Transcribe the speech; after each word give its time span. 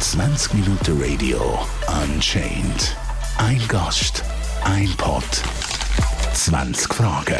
20 0.00 0.54
Minuten 0.54 0.98
Radio 0.98 1.58
Unchained. 2.02 2.96
Ein 3.36 3.60
Gast, 3.68 4.24
ein 4.64 4.88
Pod, 4.96 5.22
20 6.32 6.94
Fragen. 6.94 7.36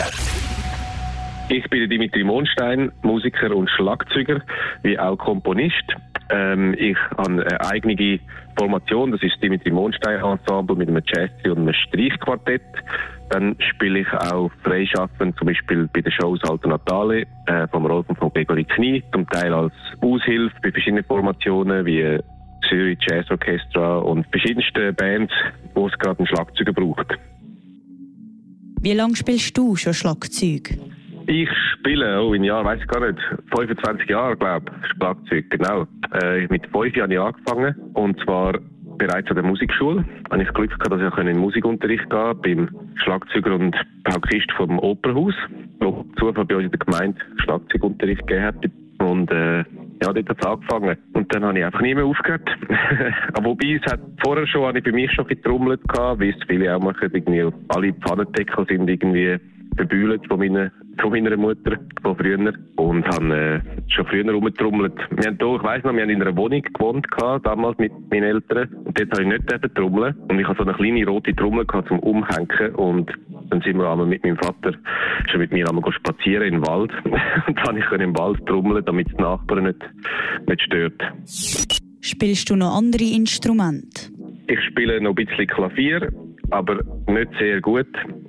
Ich 1.48 1.64
bin 1.70 1.88
Dimitri 1.88 2.22
Monstein, 2.22 2.92
Musiker 3.00 3.56
und 3.56 3.70
Schlagzeuger, 3.70 4.42
wie 4.82 4.98
auch 4.98 5.16
Komponist. 5.16 5.96
Ähm, 6.28 6.74
ich 6.78 6.98
habe 7.16 7.30
eine 7.30 7.60
eigene 7.62 8.20
Formation, 8.58 9.10
das 9.10 9.22
ist 9.22 9.42
Dimitri 9.42 9.70
Monstein 9.70 10.22
Ensemble 10.22 10.76
mit 10.76 10.90
einem 10.90 11.02
Jazz 11.06 11.30
und 11.46 11.60
einem 11.60 11.72
Streichquartett. 11.72 12.60
Dann 13.30 13.56
spiele 13.60 14.00
ich 14.00 14.12
auch 14.12 14.50
freischaffend, 14.62 15.36
zum 15.38 15.46
Beispiel 15.46 15.88
bei 15.92 16.00
den 16.00 16.12
Shows 16.12 16.40
Alto 16.42 16.68
Natale 16.68 17.22
äh, 17.46 17.68
vom 17.68 17.86
Rolf 17.86 18.08
und 18.08 18.18
von 18.18 18.32
Gregory 18.32 18.64
Knie, 18.64 19.02
zum 19.12 19.26
Teil 19.28 19.54
als 19.54 19.72
Aushilfe 20.02 20.54
bei 20.62 20.72
verschiedenen 20.72 21.04
Formationen 21.04 21.86
wie 21.86 22.18
Zürich 22.68 22.98
Jazz 23.08 23.30
Orchestra 23.30 23.98
und 23.98 24.26
verschiedenste 24.30 24.92
Bands, 24.92 25.32
wo 25.74 25.86
es 25.86 25.98
gerade 25.98 26.18
einen 26.18 26.26
Schlagzeuger 26.26 26.72
braucht. 26.72 27.16
Wie 28.82 28.94
lange 28.94 29.14
spielst 29.14 29.56
du 29.56 29.76
schon 29.76 29.94
Schlagzeug? 29.94 30.70
Ich 31.26 31.48
spiele, 31.74 32.20
oh, 32.20 32.34
in 32.34 32.42
Jahr 32.42 32.64
weiß 32.64 32.80
ich 32.80 32.88
gar 32.88 33.06
nicht, 33.06 33.20
25 33.54 34.08
Jahre, 34.08 34.36
glaube 34.36 34.72
ich, 34.82 34.88
Schlagzeug, 34.96 35.50
genau. 35.50 35.86
Äh, 36.20 36.46
mit 36.48 36.66
fünf 36.66 36.96
Jahren 36.96 37.12
habe 37.12 37.14
ich 37.14 37.20
angefangen, 37.20 37.74
und 37.94 38.18
zwar 38.24 38.58
bereits 39.00 39.28
an 39.28 39.36
der 39.36 39.44
Musikschule. 39.44 40.04
Habe 40.30 40.42
ich 40.42 40.48
Glück 40.52 40.70
gehabt, 40.70 40.92
dass 40.92 41.12
ich 41.12 41.18
in 41.18 41.26
den 41.26 41.38
Musikunterricht 41.38 42.08
gehen 42.10 42.40
beim 42.42 42.79
Schlagzeuger 42.96 43.54
und 43.54 43.76
Paukist 44.04 44.50
vom 44.52 44.78
Opernhaus, 44.78 45.34
wo 45.80 46.04
Zufall 46.18 46.44
bei 46.44 46.56
uns 46.56 46.64
in 46.64 46.70
der 46.70 46.78
Gemeinde 46.78 47.18
Schlagzeugunterricht 47.42 48.26
gegeben 48.26 48.44
hat. 48.44 48.70
Und 48.98 49.30
äh, 49.30 49.64
ja, 50.02 50.12
dort 50.12 50.28
hat 50.28 50.38
es 50.40 50.46
angefangen. 50.46 50.96
Und 51.14 51.34
dann 51.34 51.44
habe 51.44 51.58
ich 51.58 51.64
einfach 51.64 51.80
nie 51.80 51.94
mehr 51.94 52.04
aufgehört. 52.04 52.48
Aber 53.34 53.50
wobei, 53.50 53.80
es 53.82 53.92
hat 53.92 54.00
vorher 54.22 54.46
schon, 54.46 54.66
habe 54.66 54.78
ich 54.78 54.84
bei 54.84 54.92
mir 54.92 55.10
schon 55.10 55.26
getrommelt 55.26 55.80
gehabt, 55.88 56.20
wie 56.20 56.30
es 56.30 56.36
viele 56.46 56.74
auch 56.74 56.80
machen, 56.80 57.10
irgendwie 57.12 57.46
alle 57.68 57.92
Pfannendeckel 57.94 58.66
sind 58.66 58.88
irgendwie 58.88 59.38
verbühlt 59.76 60.26
von 60.26 60.38
meiner, 60.38 60.70
von 61.00 61.10
meiner 61.10 61.36
Mutter 61.36 61.78
von 62.02 62.16
früher 62.16 62.52
und 62.76 63.06
haben 63.06 63.30
äh, 63.30 63.60
schon 63.88 64.06
früher 64.06 64.30
rumgetrommelt. 64.30 64.94
Wir 65.10 65.26
haben 65.26 65.38
hier, 65.38 65.56
ich 65.56 65.62
weiss 65.62 65.84
noch, 65.84 65.94
wir 65.94 66.02
haben 66.02 66.10
in 66.10 66.22
einer 66.22 66.36
Wohnung 66.36 66.62
gewohnt 66.62 67.10
gehabt, 67.10 67.46
damals 67.46 67.78
mit 67.78 67.92
meinen 68.10 68.24
Eltern 68.24 68.68
und 68.84 68.98
dort 68.98 69.10
habe 69.12 69.22
ich 69.22 69.28
nicht 69.28 69.52
eben 69.52 69.74
trommeln 69.74 70.14
und 70.28 70.38
ich 70.38 70.46
hatte 70.46 70.62
so 70.62 70.68
eine 70.68 70.74
kleine 70.74 71.06
rote 71.06 71.34
Trommel 71.34 71.66
gehabt 71.66 71.88
zum 71.88 71.98
Umhängen 72.00 72.74
und 72.76 73.10
dann 73.50 73.60
sind 73.62 73.78
wir 73.78 73.90
einmal 73.90 74.06
mit 74.06 74.22
meinem 74.24 74.36
Vater 74.36 74.74
schon 75.30 75.40
mit 75.40 75.52
mir 75.52 75.68
einmal 75.68 75.92
spazieren 75.92 76.54
im 76.54 76.66
Wald 76.66 76.92
und 77.04 77.12
dann 77.46 77.54
konnte 77.56 77.80
ich 77.80 78.00
im 78.00 78.18
Wald 78.18 78.44
trommeln, 78.46 78.84
damit 78.84 79.08
es 79.08 79.16
die 79.16 79.22
Nachbarn 79.22 79.64
nicht, 79.64 79.80
nicht 80.46 80.62
stört. 80.62 81.02
Spielst 82.00 82.50
du 82.50 82.56
noch 82.56 82.76
andere 82.76 83.04
Instrumente? 83.04 84.10
Ich 84.46 84.60
spiele 84.64 85.00
noch 85.00 85.10
ein 85.10 85.26
bisschen 85.26 85.46
Klavier 85.46 86.08
aber 86.50 86.80
nicht 87.06 87.30
sehr 87.38 87.60
gut. 87.60 87.86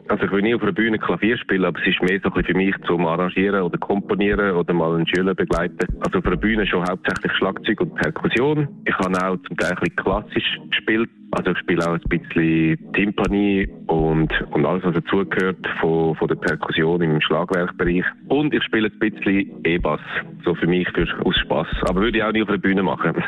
Also 0.07 0.25
ich 0.25 0.31
will 0.31 0.41
nie 0.41 0.55
auf 0.55 0.61
einer 0.61 0.71
Bühne 0.71 0.99
Klavier 0.99 1.37
spielen, 1.37 1.65
aber 1.65 1.79
es 1.79 1.87
ist 1.87 2.01
mehr 2.01 2.19
so 2.23 2.31
ein 2.33 2.43
für 2.43 2.53
mich 2.53 2.75
zum 2.85 3.05
Arrangieren 3.05 3.61
oder 3.61 3.77
Komponieren 3.77 4.55
oder 4.55 4.73
mal 4.73 4.95
einen 4.95 5.07
Schüler 5.07 5.33
begleiten. 5.33 5.87
Also 6.01 6.19
auf 6.19 6.25
einer 6.25 6.37
Bühne 6.37 6.65
schon 6.67 6.87
hauptsächlich 6.87 7.31
Schlagzeug 7.33 7.81
und 7.81 7.95
Perkussion. 7.95 8.67
Ich 8.85 8.95
habe 8.97 9.17
auch 9.25 9.37
zum 9.47 9.57
Teil 9.57 9.71
ein 9.71 9.77
bisschen 9.79 9.95
klassisch 9.95 10.59
gespielt. 10.69 11.09
Also 11.31 11.51
ich 11.51 11.57
spiele 11.59 11.87
auch 11.87 11.93
ein 11.93 12.01
bisschen 12.09 12.91
Timpani 12.93 13.67
und, 13.87 14.29
und 14.51 14.65
alles, 14.65 14.83
was 14.83 14.95
dazugehört 14.95 15.65
von, 15.79 16.15
von 16.15 16.27
der 16.27 16.35
Perkussion 16.35 17.01
im 17.01 17.21
Schlagwerkbereich. 17.21 18.03
Und 18.27 18.53
ich 18.53 18.63
spiele 18.63 18.89
ein 18.89 18.99
bisschen 18.99 19.63
E-Bass, 19.63 20.01
so 20.43 20.55
für 20.55 20.67
mich 20.67 20.89
für, 20.89 21.07
aus 21.23 21.37
Spass. 21.37 21.67
Aber 21.83 22.01
würde 22.01 22.17
ich 22.17 22.23
auch 22.23 22.33
nie 22.33 22.43
auf 22.43 22.49
einer 22.49 22.57
Bühne 22.57 22.83
machen. 22.83 23.15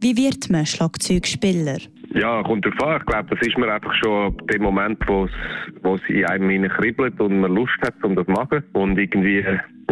Wie 0.00 0.16
wird 0.16 0.50
man 0.50 0.64
Schlagzeugspieler? 0.64 1.78
Ja, 2.14 2.42
kommt 2.42 2.64
drauf 2.64 2.82
an. 2.82 3.00
Ich 3.00 3.06
glaube, 3.06 3.28
das 3.30 3.46
ist 3.46 3.58
mir 3.58 3.72
einfach 3.72 3.92
schon 3.94 4.26
ab 4.26 4.48
dem 4.48 4.62
Moment, 4.62 4.98
wo 5.06 5.24
es 5.26 6.00
in 6.08 6.24
einem 6.26 6.68
kribbelt 6.68 7.20
und 7.20 7.40
man 7.40 7.54
Lust 7.54 7.78
hat, 7.82 7.94
um 8.02 8.14
das 8.14 8.26
zu 8.26 8.32
machen. 8.32 8.62
Und 8.72 8.98
irgendwie 8.98 9.44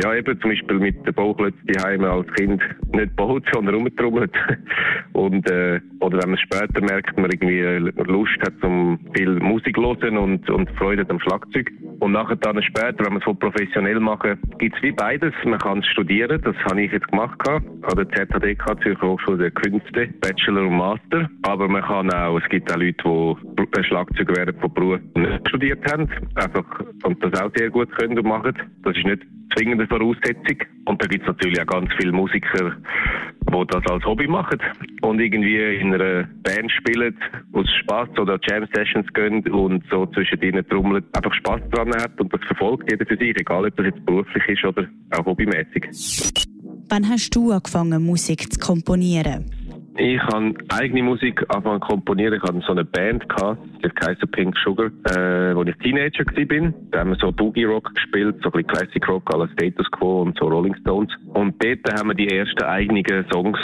ja, 0.03 0.15
eben 0.15 0.41
zum 0.41 0.51
Beispiel 0.51 0.79
mit 0.79 1.07
den 1.07 1.15
Bauklötzen 1.15 1.67
daheim 1.67 2.03
als 2.05 2.27
Kind 2.35 2.61
nicht 2.93 3.15
baut, 3.17 3.45
sondern 3.53 3.77
rumtrommelt. 3.77 4.33
Und, 5.13 5.49
äh, 5.49 5.81
oder 6.01 6.23
wenn 6.23 6.31
man 6.31 6.39
später 6.39 6.81
merkt, 6.81 7.17
man 7.17 7.31
irgendwie 7.31 7.61
Lust 8.05 8.39
hat, 8.43 8.55
um 8.63 8.99
viel 9.15 9.39
Musik 9.39 9.77
zu 9.77 9.83
hören 9.83 10.19
und, 10.19 10.49
und 10.51 10.71
Freude 10.73 11.07
am 11.09 11.21
Schlagzeug. 11.21 11.71
Und 12.01 12.13
nachher 12.13 12.37
dann 12.37 12.63
später, 12.63 13.05
wenn 13.05 13.15
man 13.15 13.19
es 13.19 13.25
so 13.25 13.35
professionell 13.35 14.01
machen, 14.01 14.39
gibt 14.59 14.77
es 14.77 14.83
wie 14.83 14.93
beides. 14.93 15.33
Man 15.45 15.59
kann 15.59 15.79
es 15.79 15.87
studieren, 15.87 16.41
das 16.43 16.57
habe 16.65 16.83
ich 16.83 16.93
jetzt 16.93 17.09
gemacht 17.09 17.39
an 17.49 17.63
der 17.97 18.09
ZHDK, 18.11 18.83
Zürcher 18.83 19.07
Hochschule 19.07 19.39
der 19.39 19.51
Künste, 19.53 20.09
Bachelor 20.21 20.63
und 20.63 20.77
Master. 20.77 21.31
Aber 21.43 21.69
man 21.69 21.83
kann 21.83 22.11
auch, 22.13 22.39
es 22.39 22.49
gibt 22.49 22.73
auch 22.73 22.79
Leute, 22.79 23.37
die 23.59 23.85
Schlagzeuger 23.85 24.37
werden 24.37 24.61
von 24.61 24.75
Beruf 24.75 25.01
nicht 25.15 25.49
studiert 25.49 25.81
haben, 25.91 26.09
einfach, 26.35 26.65
und 27.05 27.23
das 27.23 27.41
auch 27.41 27.51
sehr 27.55 27.71
gut 27.71 27.91
können 27.93 28.19
und 28.19 28.27
machen. 28.27 28.55
Das 28.83 28.97
ist 28.97 29.07
nicht 29.07 29.23
zwingende 29.57 29.87
Voraussetzung. 29.87 30.59
Und 30.87 31.03
da 31.03 31.07
gibt 31.07 31.23
es 31.23 31.29
natürlich 31.29 31.61
auch 31.61 31.67
ganz 31.67 31.91
viele 31.99 32.13
Musiker, 32.13 32.77
die 33.51 33.67
das 33.69 33.83
als 33.91 34.05
Hobby 34.05 34.27
machen 34.27 34.59
und 35.03 35.21
irgendwie 35.21 35.59
in 35.77 35.95
einer 35.95 36.29
Band 36.43 36.71
spielen, 36.73 37.17
aus 37.53 37.67
Spaß 37.83 38.11
oder 38.19 38.39
Jam 38.43 38.67
Sessions 38.75 39.07
gehen 39.15 39.47
und 39.51 39.85
so 39.91 40.07
zwischen 40.07 40.41
ihnen 40.43 40.67
trommeln, 40.69 41.05
einfach 41.13 41.33
Spaß 41.35 41.61
dran 41.71 41.95
hat 41.95 42.21
und 42.21 42.33
das 42.33 42.41
verfolgt 42.47 42.91
jeder 42.91 43.07
für 43.07 43.17
sich, 43.17 43.37
egal 43.37 43.67
ob 43.67 43.77
das 43.77 43.87
jetzt 43.87 44.05
beruflich 44.05 44.45
ist 44.49 44.65
oder 44.65 44.87
auch 45.17 45.27
hobbymäßig. 45.27 45.85
Wann 46.89 47.09
hast 47.09 47.31
du 47.35 47.51
angefangen, 47.51 48.05
Musik 48.05 48.53
zu 48.53 48.61
komponieren? 48.61 49.51
Ich 49.97 50.21
habe 50.23 50.55
eigene 50.71 51.03
Musik 51.05 51.45
angefangen 51.49 51.81
zu 51.81 51.89
komponieren. 51.89 52.35
Ich 52.35 52.43
hatte 52.43 52.61
so 52.67 52.73
eine 52.73 52.85
Band, 52.85 53.29
gehabt, 53.29 53.61
die 53.85 53.89
heisst 54.05 54.29
Pink 54.33 54.57
Sugar, 54.65 54.87
äh, 54.87 55.55
wo 55.55 55.63
ich 55.63 55.77
Teenager 55.77 56.25
war. 56.25 56.75
Da 56.91 57.01
haben 57.01 57.11
wir 57.11 57.17
so 57.21 57.31
Boogie 57.31 57.65
Rock 57.65 57.95
gespielt, 57.95 58.37
so 58.43 58.49
ein 58.49 58.53
bisschen 58.53 58.67
Classic 58.67 59.09
Rock, 59.09 59.33
alles 59.33 59.51
Status 59.53 59.89
Quo 59.93 60.23
und 60.23 60.37
so 60.39 60.49
Rolling 60.49 60.75
Stones. 60.81 61.13
Und 61.29 61.63
dort 61.63 61.99
haben 61.99 62.09
wir 62.09 62.15
die 62.15 62.29
ersten 62.29 62.65
eigenen 62.65 63.05
Songs 63.31 63.59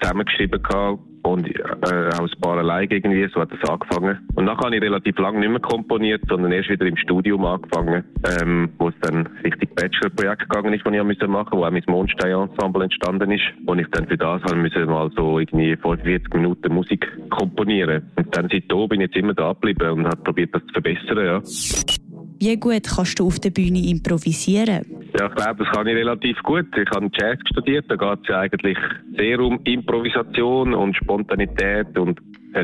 zusammengeschrieben 0.00 0.62
gehabt 0.62 1.00
und 1.24 1.48
äh, 1.48 1.62
ein 1.82 2.40
paar 2.40 2.58
allein 2.58 2.88
irgendwie, 2.90 3.26
so 3.32 3.40
hat 3.40 3.50
es 3.52 3.68
angefangen. 3.68 4.18
Und 4.34 4.44
nachher 4.44 4.66
habe 4.66 4.76
ich 4.76 4.82
relativ 4.82 5.18
lange 5.18 5.40
nicht 5.40 5.50
mehr 5.50 5.60
komponiert, 5.60 6.22
sondern 6.28 6.52
erst 6.52 6.68
wieder 6.68 6.86
im 6.86 6.96
Studium 6.96 7.44
angefangen, 7.44 8.04
ähm, 8.40 8.70
wo 8.78 8.88
es 8.88 8.94
dann 9.00 9.26
richtig 9.42 9.74
Bachelor-Projekt 9.74 10.48
gegangen 10.48 10.74
ist, 10.74 10.84
das 10.84 10.92
ich 10.92 11.02
machen 11.02 11.06
musste, 11.06 11.56
wo 11.56 11.64
auch 11.64 11.70
mein 11.70 11.82
Mondstein-Ensemble 11.86 12.84
entstanden 12.84 13.30
ist. 13.30 13.44
Und 13.66 13.78
ich 13.78 13.88
dann 13.90 14.06
für 14.06 14.18
das 14.18 14.42
halt 14.42 14.56
müssen 14.56 14.86
mal 14.86 15.10
so 15.16 15.38
irgendwie 15.38 15.76
45 15.76 16.34
Minuten 16.34 16.74
Musik 16.74 17.06
komponieren. 17.30 18.10
Und 18.16 18.36
dann 18.36 18.48
seitdem 18.50 18.88
bin 18.88 19.00
ich 19.00 19.08
jetzt 19.08 19.16
immer 19.16 19.34
da 19.34 19.52
geblieben 19.52 19.90
und 19.90 20.06
habe 20.06 20.22
probiert, 20.22 20.54
das 20.54 20.62
zu 20.66 20.72
verbessern, 20.72 21.24
ja. 21.24 22.03
Wie 22.40 22.56
gut 22.56 22.82
kannst 22.94 23.18
du 23.18 23.26
auf 23.26 23.38
der 23.38 23.50
Bühne 23.50 23.78
improvisieren? 23.88 24.84
Ja, 25.18 25.26
ich 25.28 25.34
glaube, 25.34 25.64
das 25.64 25.72
kann 25.72 25.86
ich 25.86 25.94
relativ 25.94 26.42
gut. 26.42 26.66
Ich 26.76 26.90
habe 26.90 27.08
Jazz 27.12 27.38
studiert, 27.50 27.86
da 27.88 27.96
geht 27.96 28.18
es 28.22 28.28
ja 28.28 28.40
eigentlich 28.40 28.78
sehr 29.16 29.40
um 29.40 29.60
Improvisation 29.64 30.74
und 30.74 30.96
Spontanität 30.96 31.96
und 31.98 32.20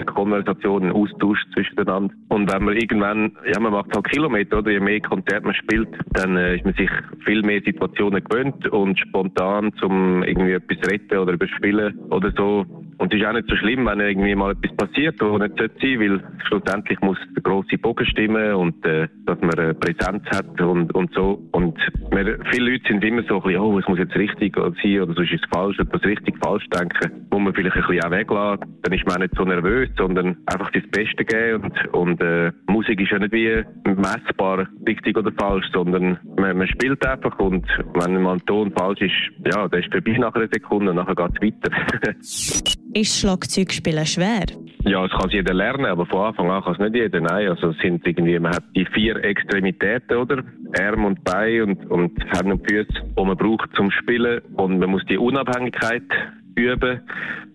Konversation, 0.06 0.84
einen 0.84 0.92
Austausch 0.92 1.41
zwischeneinander. 1.53 2.14
Und 2.28 2.53
wenn 2.53 2.64
man 2.64 2.76
irgendwann, 2.76 3.32
ja, 3.53 3.58
man 3.58 3.72
macht 3.72 3.94
halt 3.94 4.08
Kilometer, 4.08 4.58
oder? 4.58 4.70
Je 4.70 4.81
mehr 4.81 5.00
Konzerte 5.00 5.44
man 5.44 5.54
spielt, 5.54 5.88
dann 6.12 6.37
äh, 6.37 6.56
ist 6.56 6.64
man 6.64 6.75
sich 6.75 6.91
viel 7.25 7.42
mehr 7.42 7.60
Situationen 7.64 8.22
gewöhnt 8.22 8.69
und 8.69 8.98
spontan 8.98 9.72
zum 9.81 10.22
irgendwie 10.22 10.52
etwas 10.52 10.78
retten 10.88 11.19
oder 11.19 11.32
überspielen 11.32 11.98
oder 12.10 12.32
so. 12.37 12.64
Und 13.00 13.15
es 13.15 13.21
ist 13.21 13.27
auch 13.27 13.33
nicht 13.33 13.49
so 13.49 13.56
schlimm, 13.56 13.87
wenn 13.87 13.99
irgendwie 13.99 14.34
mal 14.34 14.53
etwas 14.53 14.77
passiert, 14.77 15.16
was 15.21 15.41
nicht 15.41 15.59
sein 15.59 15.71
sollte, 15.81 16.00
weil 16.00 16.22
schlussendlich 16.47 17.00
muss 17.00 17.16
der 17.34 17.43
grosse 17.43 17.78
Bogen 17.78 18.05
stimmen 18.05 18.53
und 18.53 18.84
äh, 18.84 19.09
dass 19.25 19.41
man 19.41 19.59
eine 19.59 19.72
Präsenz 19.72 20.22
hat 20.27 20.61
und, 20.61 20.94
und 20.94 21.11
so. 21.15 21.43
Und 21.53 21.78
wir, 22.11 22.38
viele 22.50 22.72
Leute 22.72 22.84
sind 22.88 23.03
immer 23.03 23.22
so 23.22 23.37
ein 23.37 23.43
bisschen, 23.43 23.61
oh, 23.61 23.78
es 23.78 23.88
muss 23.88 23.99
jetzt 23.99 24.15
richtig 24.16 24.55
sein 24.55 25.00
oder 25.00 25.15
sonst 25.15 25.32
ist 25.32 25.43
es 25.43 25.49
falsch, 25.50 25.79
etwas 25.79 26.05
richtig 26.05 26.37
falsch 26.44 26.69
denken, 26.69 27.26
wo 27.31 27.38
man 27.38 27.55
vielleicht 27.55 27.76
ein 27.76 27.87
bisschen 27.87 28.05
auch 28.05 28.11
weglässt. 28.11 28.64
Dann 28.82 28.93
ist 28.93 29.06
man 29.06 29.17
auch 29.17 29.20
nicht 29.20 29.35
so 29.35 29.44
nervös, 29.44 29.88
sondern 29.96 30.37
einfach 30.44 30.70
das 30.70 30.82
Beste 30.91 31.25
geben. 31.25 31.64
Und, 31.64 31.94
und 31.94 32.20
äh, 32.20 32.53
Musik 32.67 33.00
ist 33.00 33.12
ja 33.12 33.19
nicht 33.19 33.32
wie 33.32 33.64
messbar 33.85 34.69
richtig 34.87 35.17
oder 35.17 35.32
falsch, 35.41 35.64
sondern 35.73 36.19
man, 36.37 36.58
man 36.58 36.69
spielt 36.69 37.06
einfach 37.06 37.38
und 37.38 37.67
wenn 37.94 38.20
mal 38.20 38.35
ein 38.35 38.44
Ton 38.44 38.70
falsch 38.76 39.00
ist, 39.00 39.50
ja, 39.50 39.69
dann 39.69 39.81
ist 39.81 39.91
vorbei 39.91 40.19
nach 40.19 40.35
einer 40.35 40.49
Sekunde 40.53 40.91
und 40.91 40.96
nachher 40.96 41.14
geht 41.14 41.31
es 41.41 41.43
weiter. 41.43 42.76
ist 42.94 43.19
Schlagzeugspielen 43.19 44.06
schwer? 44.06 44.46
Ja, 44.84 45.04
es 45.04 45.10
kann 45.12 45.28
jeder 45.31 45.52
lernen, 45.52 45.87
aber 45.87 46.06
von 46.06 46.26
Anfang 46.26 46.50
an 46.50 46.62
kann 46.62 46.72
es 46.72 46.78
nicht 46.78 46.94
jeder. 46.94 47.20
Nein, 47.20 47.48
also 47.48 47.69
es 47.69 47.78
sind 47.78 48.06
irgendwie, 48.06 48.38
man 48.38 48.54
hat 48.54 48.64
die 48.75 48.87
vier 48.87 49.16
Extremitäten, 49.16 50.16
oder? 50.16 50.42
Arm 50.81 51.04
und 51.04 51.22
Bein 51.22 51.62
und, 51.62 51.90
und 51.90 52.19
Hände 52.32 52.54
und 52.54 52.70
Füße, 52.70 52.88
die 53.16 53.25
man 53.25 53.37
braucht 53.37 53.69
zum 53.76 53.90
Spielen. 53.90 54.40
Und 54.54 54.78
man 54.78 54.90
muss 54.90 55.04
die 55.06 55.19
Unabhängigkeit 55.19 56.04
üben, 56.56 57.00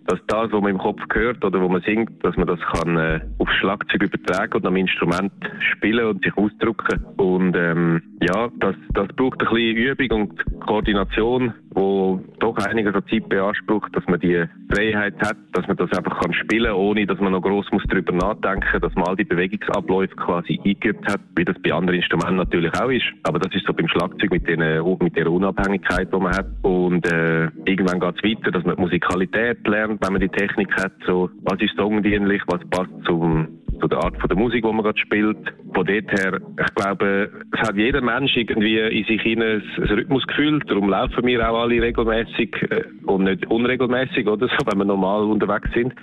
dass 0.06 0.20
das, 0.28 0.52
was 0.52 0.62
man 0.62 0.70
im 0.70 0.78
Kopf 0.78 1.00
hört 1.12 1.44
oder 1.44 1.60
wo 1.60 1.68
man 1.68 1.82
singt, 1.82 2.24
dass 2.24 2.36
man 2.36 2.46
das 2.46 2.60
kann 2.60 2.96
äh, 2.96 3.20
aufs 3.38 3.54
Schlagzeug 3.54 4.04
übertragen 4.04 4.54
und 4.54 4.66
am 4.66 4.76
Instrument 4.76 5.32
spielen 5.72 6.06
und 6.06 6.22
sich 6.22 6.36
ausdrücken. 6.36 7.04
Und 7.16 7.56
ähm, 7.56 8.02
ja, 8.22 8.48
das, 8.60 8.76
das 8.94 9.08
braucht 9.16 9.42
ein 9.42 9.48
bisschen 9.48 9.76
Übung 9.76 10.20
und 10.20 10.60
Koordination, 10.60 11.52
wo 11.76 12.18
doch 12.40 12.56
einiges 12.56 12.94
an 12.94 13.04
Zeit 13.10 13.28
beansprucht, 13.28 13.94
dass 13.94 14.06
man 14.06 14.18
die 14.18 14.44
Freiheit 14.72 15.14
hat, 15.20 15.36
dass 15.52 15.66
man 15.66 15.76
das 15.76 15.92
einfach 15.92 16.18
kann 16.20 16.32
spielen, 16.32 16.72
ohne 16.72 17.06
dass 17.06 17.20
man 17.20 17.32
noch 17.32 17.42
groß 17.42 17.66
muss 17.70 17.82
darüber 17.88 18.12
nachdenken, 18.12 18.80
dass 18.80 18.94
man 18.94 19.08
all 19.08 19.16
die 19.16 19.24
Bewegungsabläufe 19.24 20.16
quasi 20.16 20.58
eingeübt 20.64 21.06
hat, 21.06 21.20
wie 21.36 21.44
das 21.44 21.56
bei 21.62 21.72
anderen 21.72 21.98
Instrumenten 21.98 22.36
natürlich 22.36 22.72
auch 22.80 22.88
ist. 22.88 23.04
Aber 23.24 23.38
das 23.38 23.54
ist 23.54 23.66
so 23.66 23.74
beim 23.74 23.88
Schlagzeug 23.88 24.30
mit, 24.30 24.48
den, 24.48 24.60
mit 25.00 25.16
der 25.16 25.30
Unabhängigkeit, 25.30 26.12
die 26.12 26.18
man 26.18 26.34
hat. 26.34 26.46
Und 26.62 27.06
äh, 27.12 27.50
irgendwann 27.66 28.00
geht 28.00 28.14
es 28.16 28.24
weiter, 28.24 28.50
dass 28.50 28.64
man 28.64 28.76
Musikalität 28.78 29.66
lernt, 29.68 30.02
wenn 30.02 30.12
man 30.12 30.22
die 30.22 30.28
Technik 30.28 30.74
hat, 30.76 30.92
so 31.06 31.28
was 31.42 31.60
ist 31.60 31.76
songdienlich, 31.76 32.42
was 32.46 32.60
passt 32.70 32.90
zum 33.04 33.48
zu 33.80 33.88
der 33.88 33.98
Art 33.98 34.16
von 34.18 34.28
der 34.28 34.36
Musik, 34.38 34.64
die 34.64 34.72
man 34.72 34.82
gerade 34.82 34.98
spielt. 34.98 35.38
Von 35.74 35.86
dort 35.86 35.88
her, 35.88 36.40
ich 36.60 36.74
glaube, 36.74 37.30
es 37.52 37.60
hat 37.60 37.76
jeder 37.76 38.00
Mensch 38.00 38.36
irgendwie 38.36 38.78
in 38.78 39.04
sich 39.04 39.20
hinein 39.22 39.62
ein 39.76 39.82
Rhythmusgefühl. 39.82 40.60
Darum 40.66 40.88
laufen 40.88 41.26
wir 41.26 41.48
auch 41.48 41.62
alle 41.62 41.80
regelmäßig 41.80 42.54
äh, 42.70 42.84
und 43.06 43.24
nicht 43.24 43.46
unregelmäßig 43.46 44.26
oder 44.26 44.48
so, 44.58 44.66
wenn 44.66 44.78
wir 44.78 44.84
normal 44.84 45.24
unterwegs 45.24 45.70
sind. 45.74 45.94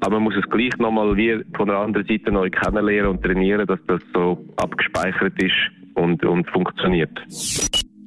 Aber 0.00 0.16
man 0.16 0.24
muss 0.24 0.36
es 0.36 0.48
gleich 0.50 0.76
nochmal 0.78 1.16
wie 1.16 1.42
von 1.56 1.68
der 1.68 1.78
anderen 1.78 2.06
Seite 2.06 2.30
neu 2.30 2.50
kennenlernen 2.50 3.10
und 3.10 3.22
trainieren, 3.22 3.66
dass 3.66 3.80
das 3.86 4.00
so 4.14 4.38
abgespeichert 4.56 5.34
ist 5.42 5.54
und, 5.94 6.24
und 6.24 6.48
funktioniert. 6.50 7.18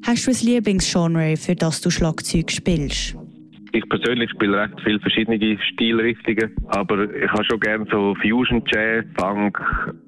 Hast 0.05 0.25
du 0.25 0.31
ein 0.31 0.53
Lieblingsgenre, 0.53 1.37
für 1.37 1.55
das 1.55 1.81
du 1.81 1.89
Schlagzeug 1.89 2.49
spielst? 2.49 3.15
Ich 3.73 3.87
persönlich 3.87 4.29
spiele 4.31 4.57
recht 4.57 4.73
viele 4.83 4.99
verschiedene 4.99 5.57
Stilrichtungen, 5.73 6.55
aber 6.67 7.13
ich 7.13 7.31
habe 7.31 7.45
schon 7.45 7.59
gerne 7.59 7.85
so 7.89 8.15
Fusion, 8.21 8.63
Jazz, 8.67 9.05
Funk. 9.17 9.59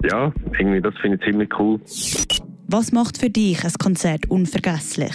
Ja, 0.10 0.33
irgendwie 0.60 0.81
das 0.81 0.94
finde 1.01 1.18
ich 1.18 1.24
ziemlich 1.24 1.50
cool. 1.57 1.80
Was 2.68 2.92
macht 2.92 3.18
für 3.18 3.30
dich 3.30 3.63
ein 3.63 3.71
Konzert 3.80 4.30
unvergesslich? 4.30 5.13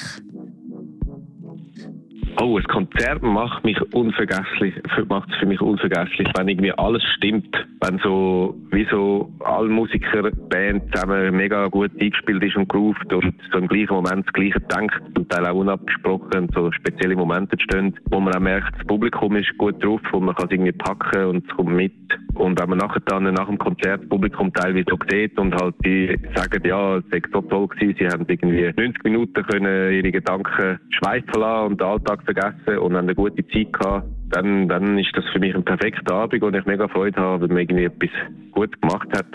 Oh, 2.41 2.57
ein 2.57 2.65
Konzert 2.65 3.21
macht 3.21 3.65
mich 3.65 3.77
unvergesslich, 3.93 4.73
macht 5.09 5.29
es 5.29 5.37
für 5.39 5.47
mich 5.47 5.61
unvergesslich, 5.61 6.29
wenn 6.37 6.47
irgendwie 6.47 6.71
alles 6.71 7.03
stimmt. 7.17 7.67
Wenn 7.81 7.99
so, 7.99 8.57
wie 8.71 8.87
so 8.93 9.33
alle 9.41 9.69
Musiker, 9.69 10.31
Band 10.49 10.85
zusammen 10.95 11.37
mega 11.37 11.67
gut 11.67 11.91
eingespielt 12.01 12.45
ist 12.45 12.55
und 12.55 12.69
groovt 12.69 13.13
und 13.13 13.35
so 13.53 13.59
im 13.59 13.67
gleichen 13.67 13.93
Moment 13.93 14.25
das 14.25 14.33
Gleiche 14.33 14.61
denkt, 14.61 14.95
zum 15.17 15.29
Teil 15.29 15.47
auch 15.47 15.57
unabgesprochen, 15.57 16.49
so 16.55 16.71
spezielle 16.71 17.17
Momente 17.17 17.55
entstehen, 17.55 17.99
wo 18.11 18.21
man 18.21 18.33
auch 18.33 18.41
merkt, 18.41 18.73
das 18.79 18.87
Publikum 18.87 19.35
ist 19.35 19.59
gut 19.59 19.83
drauf 19.83 20.01
und 20.13 20.27
man 20.27 20.37
kann 20.37 20.47
es 20.47 20.53
irgendwie 20.53 20.73
packen 20.73 21.25
und 21.25 21.45
es 21.45 21.57
kommt 21.57 21.71
mit. 21.71 21.93
Und 22.35 22.61
wenn 22.61 22.69
man 22.69 22.79
nachher 22.79 23.01
dann 23.07 23.25
nach 23.25 23.47
dem 23.47 23.59
Konzert 23.59 24.03
das 24.03 24.09
Publikum 24.09 24.53
teilweise 24.53 24.85
so 24.89 24.97
sieht 25.11 25.39
und 25.39 25.55
halt 25.55 25.75
die 25.85 26.17
sagen, 26.35 26.63
ja, 26.67 26.97
es 26.97 27.05
sei 27.11 27.23
so 27.33 27.41
toll 27.43 27.69
gewesen, 27.69 27.97
sie 27.99 28.07
haben 28.07 28.25
irgendwie 28.29 28.73
90 28.77 29.05
Minuten 29.05 29.43
können 29.45 29.93
ihre 29.93 30.13
Gedanken 30.13 30.79
schweifen 30.91 31.41
lassen 31.41 31.67
und 31.67 31.81
den 31.81 31.87
Alltag 31.87 32.23
vergessen 32.25 32.79
und 32.79 32.97
haben 32.97 33.07
eine 33.07 33.15
gute 33.15 33.47
Zeit 33.49 33.73
gehabt, 33.73 34.07
dann, 34.31 34.69
dann 34.69 34.99
ist 34.99 35.11
das 35.15 35.25
für 35.33 35.39
mich 35.39 35.55
ein 35.55 35.65
perfekter 35.65 36.15
Abend, 36.15 36.43
wo 36.43 36.49
ich 36.49 36.67
mega 36.67 36.89
Freude 36.89 37.21
habe, 37.21 37.43
weil 37.43 37.49
man 37.49 37.59
irgendwie 37.59 37.85
etwas 37.85 38.11
gut 38.53 38.81
gemacht 38.81 39.09
hat 39.17 39.27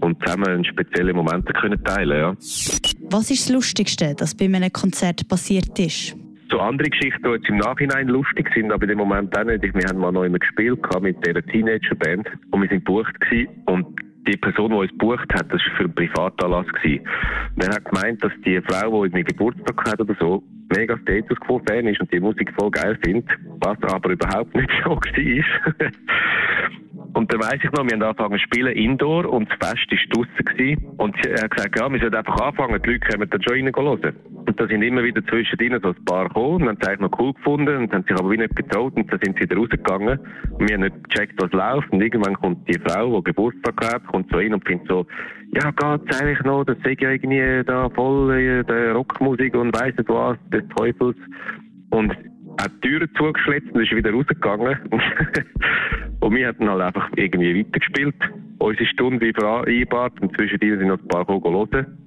und 0.00 0.18
zusammen 0.24 0.64
spezielle 0.64 1.12
Momente 1.12 1.52
können 1.52 1.82
teilen 1.84 2.18
ja. 2.18 2.34
Was 3.10 3.30
ist 3.30 3.48
das 3.48 3.48
Lustigste, 3.50 4.14
das 4.16 4.34
bei 4.34 4.46
einem 4.46 4.72
Konzert 4.72 5.28
passiert 5.28 5.78
ist? 5.78 6.16
So 6.50 6.58
andere 6.58 6.90
Geschichten, 6.90 7.22
die 7.22 7.30
jetzt 7.30 7.48
im 7.48 7.58
Nachhinein 7.58 8.08
lustig 8.08 8.50
sind, 8.54 8.72
aber 8.72 8.88
im 8.88 8.98
Moment 8.98 9.36
auch 9.38 9.44
nicht. 9.44 9.62
Wir 9.62 9.86
haben 9.88 9.98
mal 9.98 10.10
noch 10.10 10.24
immer 10.24 10.38
gespielt 10.38 10.80
mit 11.00 11.24
dieser 11.24 11.42
Teenager-Band 11.42 12.28
und 12.50 12.62
wir 12.62 12.68
sind 12.68 12.84
gebucht 12.84 13.14
und 13.66 14.00
die 14.26 14.36
Person, 14.36 14.70
die 14.70 14.76
uns 14.76 14.90
gebucht 14.90 15.32
hat, 15.32 15.46
das 15.52 15.60
war 15.60 15.76
für 15.76 15.84
einen 15.84 15.94
Privatanlass. 15.94 16.66
Gewesen. 16.66 17.06
Und 17.56 17.64
er 17.64 17.74
hat 17.74 17.84
gemeint, 17.84 18.22
dass 18.22 18.32
die 18.44 18.60
Frau, 18.62 19.04
die 19.04 19.10
irgendwie 19.10 19.24
Geburtstag 19.24 19.84
hat 19.86 20.00
oder 20.00 20.14
so, 20.18 20.42
mega 20.70 20.98
Status 20.98 21.38
Quo-Fan 21.40 21.86
ist 21.86 22.00
und 22.00 22.12
die 22.12 22.20
Musik 22.20 22.52
voll 22.58 22.70
geil 22.70 22.98
findet, 23.04 23.28
was 23.60 23.76
aber 23.82 24.10
überhaupt 24.10 24.54
nicht 24.54 24.70
so 24.84 24.90
war. 24.90 25.90
Und 27.14 27.32
dann 27.32 27.40
weiss 27.40 27.58
ich 27.62 27.72
noch, 27.72 27.84
wir 27.84 27.92
haben 27.92 28.02
angefangen 28.02 28.38
zu 28.38 28.44
spielen 28.44 28.72
Indoor 28.72 29.26
und 29.26 29.48
das 29.48 29.70
Fest 29.70 29.90
war 29.90 30.24
draussen 30.24 30.94
Und 30.96 31.26
er 31.26 31.42
hat 31.42 31.50
gesagt, 31.50 31.78
ja, 31.78 31.92
wir 31.92 31.98
sollten 31.98 32.16
einfach 32.16 32.40
anfangen, 32.40 32.80
die 32.82 32.90
Leute 32.90 33.08
kommen 33.08 33.28
dann 33.28 33.42
schon 33.42 33.52
reinhören. 33.54 34.16
Und 34.46 34.60
da 34.60 34.66
sind 34.66 34.82
immer 34.82 35.02
wieder 35.02 35.24
zwischendrin 35.26 35.78
so 35.82 35.88
ein 35.88 36.04
paar 36.04 36.28
gekommen 36.28 36.62
und 36.62 36.68
haben 36.68 36.78
es 36.80 36.88
eigentlich 36.88 37.10
noch 37.10 37.18
cool 37.18 37.32
gefunden 37.34 37.76
und 37.76 37.92
haben 37.92 38.04
sich 38.04 38.18
aber 38.18 38.30
wie 38.30 38.36
nicht 38.36 38.56
getraut 38.56 38.94
und 38.96 39.12
dann 39.12 39.20
sind 39.22 39.36
sie 39.36 39.42
wieder 39.42 39.56
rausgegangen. 39.56 40.18
Und 40.50 40.68
wir 40.68 40.74
haben 40.74 40.82
nicht 40.82 41.08
gecheckt, 41.08 41.34
was 41.42 41.52
läuft 41.52 41.92
und 41.92 42.00
irgendwann 42.00 42.34
kommt 42.34 42.68
die 42.68 42.78
Frau, 42.78 43.18
die 43.18 43.24
Geburtstag 43.24 43.74
hat, 43.84 44.06
kommt 44.06 44.30
so 44.30 44.36
rein 44.36 44.54
und 44.54 44.66
findet 44.66 44.88
so, 44.88 45.06
ja, 45.52 45.70
geht's 45.70 46.20
eigentlich 46.20 46.42
noch, 46.44 46.64
das 46.64 46.76
sei 46.84 46.96
ja 47.00 47.10
irgendwie 47.10 47.64
da 47.64 47.88
voll 47.90 48.32
äh, 48.32 48.64
der 48.64 48.92
Rockmusik 48.92 49.54
und 49.56 49.74
weiss 49.74 49.96
nicht 49.96 50.08
was, 50.08 50.38
des 50.52 50.62
Teufels. 50.76 51.16
Und 51.90 52.12
hat 52.60 52.72
die 52.84 52.88
Türen 52.88 53.10
zugeschlitzt 53.16 53.72
und 53.72 53.82
ist 53.82 53.94
wieder 53.94 54.12
rausgegangen. 54.12 54.78
und 56.20 56.34
wir 56.34 56.48
hatten 56.48 56.68
halt 56.68 56.82
einfach 56.82 57.08
irgendwie 57.16 57.58
weitergespielt. 57.58 58.14
Unsere 58.58 58.86
Stunde 58.86 59.26
wie 59.26 59.32
vereinbart 59.32 60.20
und 60.20 60.36
zwischendrin 60.36 60.78
sind 60.78 60.88
noch 60.88 61.00
ein 61.00 61.08
paar 61.08 61.26
hören. 61.26 61.98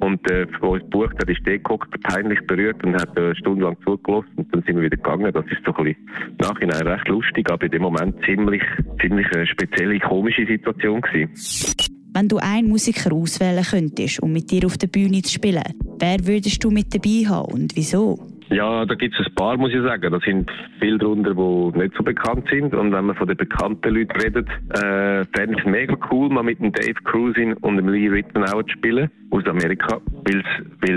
Und 0.00 0.30
äh, 0.30 0.46
der 0.46 0.62
uns 0.62 0.82
gebucht 0.84 1.14
hat, 1.20 1.28
ist 1.28 1.46
der 1.46 1.58
geguckt, 1.58 1.90
peinlich 2.02 2.40
berührt 2.46 2.82
und 2.84 2.94
hat 2.94 3.16
eine 3.16 3.36
Stunde 3.36 3.64
lang 3.64 3.76
zugelassen 3.84 4.30
und 4.36 4.54
dann 4.54 4.62
sind 4.62 4.76
wir 4.76 4.84
wieder 4.84 4.96
gegangen. 4.96 5.30
Das 5.32 5.44
ist 5.46 5.62
so 5.64 5.74
ein 5.74 5.84
bisschen 5.84 6.08
nachhinein 6.40 6.86
recht 6.86 7.08
lustig, 7.08 7.50
aber 7.50 7.66
in 7.66 7.72
dem 7.72 7.82
Moment 7.82 8.16
ziemlich, 8.24 8.62
ziemlich 9.00 9.26
eine 9.34 9.46
spezielle, 9.46 9.98
komische 10.00 10.46
Situation 10.46 11.02
gewesen. 11.02 11.99
Wenn 12.12 12.28
du 12.28 12.38
einen 12.38 12.68
Musiker 12.68 13.12
auswählen 13.12 13.64
könntest, 13.64 14.20
um 14.20 14.32
mit 14.32 14.50
dir 14.50 14.66
auf 14.66 14.76
der 14.76 14.88
Bühne 14.88 15.22
zu 15.22 15.32
spielen, 15.32 15.62
wer 15.98 16.26
würdest 16.26 16.62
du 16.64 16.70
mit 16.70 16.92
dabei 16.92 17.28
haben 17.28 17.52
und 17.52 17.76
wieso? 17.76 18.29
Ja, 18.52 18.84
da 18.84 18.94
gibt 18.96 19.14
es 19.14 19.24
ein 19.24 19.34
paar, 19.36 19.56
muss 19.56 19.72
ich 19.72 19.80
sagen. 19.80 20.12
Da 20.12 20.18
sind 20.20 20.50
viele 20.80 20.98
drunter, 20.98 21.34
die 21.34 21.78
nicht 21.78 21.94
so 21.96 22.02
bekannt 22.02 22.48
sind. 22.50 22.74
Und 22.74 22.92
wenn 22.92 23.04
man 23.06 23.14
von 23.14 23.28
den 23.28 23.36
bekannten 23.36 23.94
Leuten 23.94 24.20
redet, 24.20 24.48
äh, 24.70 25.24
fände 25.36 25.54
ich 25.54 25.60
es 25.60 25.66
mega 25.66 25.96
cool, 26.10 26.28
mal 26.30 26.42
mit 26.42 26.58
dem 26.58 26.72
Dave 26.72 26.94
Cruisin 27.04 27.54
und 27.54 27.76
dem 27.76 27.88
Lee 27.88 28.08
Rittenauer 28.08 28.66
zu 28.66 28.72
spielen 28.72 29.08
aus 29.30 29.46
Amerika, 29.46 30.00
weil 30.24 30.42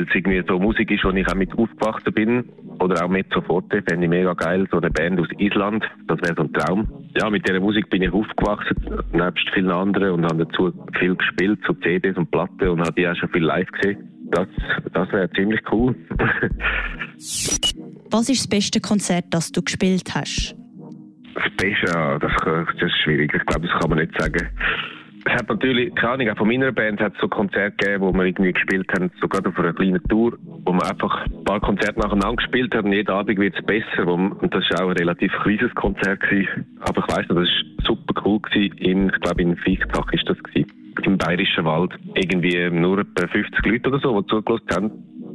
es 0.04 0.16
irgendwie 0.16 0.44
so 0.48 0.58
Musik 0.58 0.90
ist, 0.90 1.04
wo 1.04 1.12
ich 1.12 1.28
auch 1.28 1.36
mit 1.36 1.56
aufgewachsen 1.56 2.14
bin. 2.14 2.50
Oder 2.80 3.06
auch 3.06 3.10
mit 3.10 3.28
Forte, 3.46 3.84
fände 3.88 4.06
ich 4.06 4.10
mega 4.10 4.34
geil. 4.34 4.68
So 4.72 4.78
eine 4.78 4.90
Band 4.90 5.20
aus 5.20 5.28
Island, 5.38 5.86
das 6.08 6.20
wäre 6.22 6.34
so 6.36 6.44
ein 6.44 6.54
Traum. 6.54 6.88
Ja, 7.20 7.30
mit 7.30 7.48
dieser 7.48 7.60
Musik 7.60 7.88
bin 7.92 8.02
ich 8.02 8.12
aufgewachsen, 8.12 8.76
nebst 9.12 9.48
vielen 9.54 9.70
anderen 9.70 10.12
und 10.14 10.26
habe 10.26 10.48
dazu 10.48 10.74
viel 10.98 11.16
gespielt, 11.16 11.60
so 11.68 11.74
CDs 11.74 12.18
und 12.18 12.32
Platten 12.32 12.70
und 12.70 12.82
habe 12.82 12.94
die 12.94 13.08
auch 13.08 13.16
schon 13.16 13.30
viel 13.30 13.44
live 13.44 13.70
gesehen 13.72 14.13
das, 14.34 14.48
das 14.94 15.12
wäre 15.12 15.30
ziemlich 15.32 15.62
cool. 15.72 15.96
Was 18.10 18.30
ist 18.30 18.42
das 18.42 18.48
beste 18.48 18.80
Konzert, 18.82 19.26
das 19.30 19.52
du 19.52 19.62
gespielt 19.62 20.14
hast? 20.14 20.56
Das 21.36 21.50
Beste, 21.58 21.86
ja, 21.88 22.20
das, 22.20 22.32
das 22.44 22.68
ist 22.82 22.98
schwierig. 23.04 23.34
Ich 23.34 23.46
glaube, 23.46 23.68
das 23.68 23.80
kann 23.80 23.90
man 23.90 24.00
nicht 24.00 24.20
sagen. 24.20 24.50
Es 25.26 25.34
hat 25.34 25.48
natürlich, 25.48 25.96
keine 25.96 26.14
Ahnung, 26.14 26.30
auch 26.30 26.38
von 26.38 26.48
meiner 26.48 26.72
Band 26.72 27.00
hat 27.00 27.14
es 27.16 27.22
so 27.22 27.30
Konzerte 27.30 27.78
gegeben, 27.78 28.04
wo 28.04 28.12
wir 28.14 28.26
irgendwie 28.26 28.52
gespielt 28.52 28.92
haben, 28.94 29.10
sogar 29.22 29.46
auf 29.48 29.58
einer 29.58 29.74
kleinen 29.74 30.04
Tour, 30.10 30.38
wo 30.66 30.74
wir 30.74 30.86
einfach 30.86 31.26
ein 31.26 31.44
paar 31.46 31.62
Konzerte 31.62 31.98
nacheinander 32.00 32.36
gespielt 32.36 32.76
haben 32.76 32.88
und 32.88 32.94
jeden 32.94 33.10
Abend 33.10 33.40
wird 33.40 33.56
es 33.58 33.66
besser. 33.66 34.06
und 34.06 34.54
das 34.54 34.70
war 34.72 34.84
auch 34.84 34.90
ein 34.90 34.98
relativ 34.98 35.32
kleines 35.44 35.74
Konzert. 35.76 36.20
Gewesen. 36.20 36.78
Aber 36.82 37.06
ich 37.08 37.16
weiss 37.16 37.28
noch, 37.30 37.38
das 37.38 37.48
war 37.48 37.86
super 37.86 38.22
cool. 38.26 38.42
Gewesen. 38.42 38.78
In, 38.78 39.10
ich 39.10 39.22
glaube, 39.22 39.42
in 39.42 39.56
Fichtach 39.58 40.12
ist 40.12 40.30
das. 40.30 40.38
Gewesen 40.44 40.83
im 41.06 41.18
Bayerischen 41.18 41.66
Wald 41.66 41.92
irgendwie 42.16 42.70
nur 42.70 43.00
etwa 43.00 43.28
50 43.28 43.66
Leute 43.66 43.90
oder 43.90 44.00
so, 44.00 44.22
die 44.22 44.28
zugelassen 44.28 44.70
haben. 44.74 44.92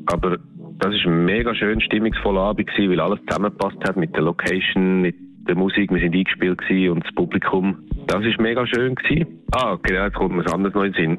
Aber 0.07 0.39
das 0.79 0.95
ist 0.95 1.07
ein 1.07 1.25
mega 1.25 1.55
schön 1.55 1.81
stimmungsvoller 1.81 2.41
Abend 2.41 2.69
gewesen, 2.69 2.91
weil 2.91 3.01
alles 3.01 3.21
zusammengepasst 3.29 3.79
hat 3.87 3.97
mit 3.97 4.15
der 4.15 4.23
Location, 4.23 5.01
mit 5.01 5.17
der 5.49 5.57
Musik. 5.57 5.91
Wir 5.93 6.01
sind 6.01 6.15
eingespielt 6.15 6.59
gewesen 6.59 6.93
und 6.93 7.05
das 7.05 7.15
Publikum. 7.15 7.79
Das 8.07 8.25
ist 8.25 8.41
mega 8.41 8.67
schön 8.67 8.95
gewesen. 8.95 9.43
Ah, 9.53 9.77
genau, 9.83 10.05
jetzt 10.05 10.15
kommt 10.15 10.35
mir 10.35 10.45
was 10.45 10.53
anderes 10.53 10.75
noch 10.75 10.85
in 10.85 10.93
den 10.93 11.17
Sinn. 11.17 11.19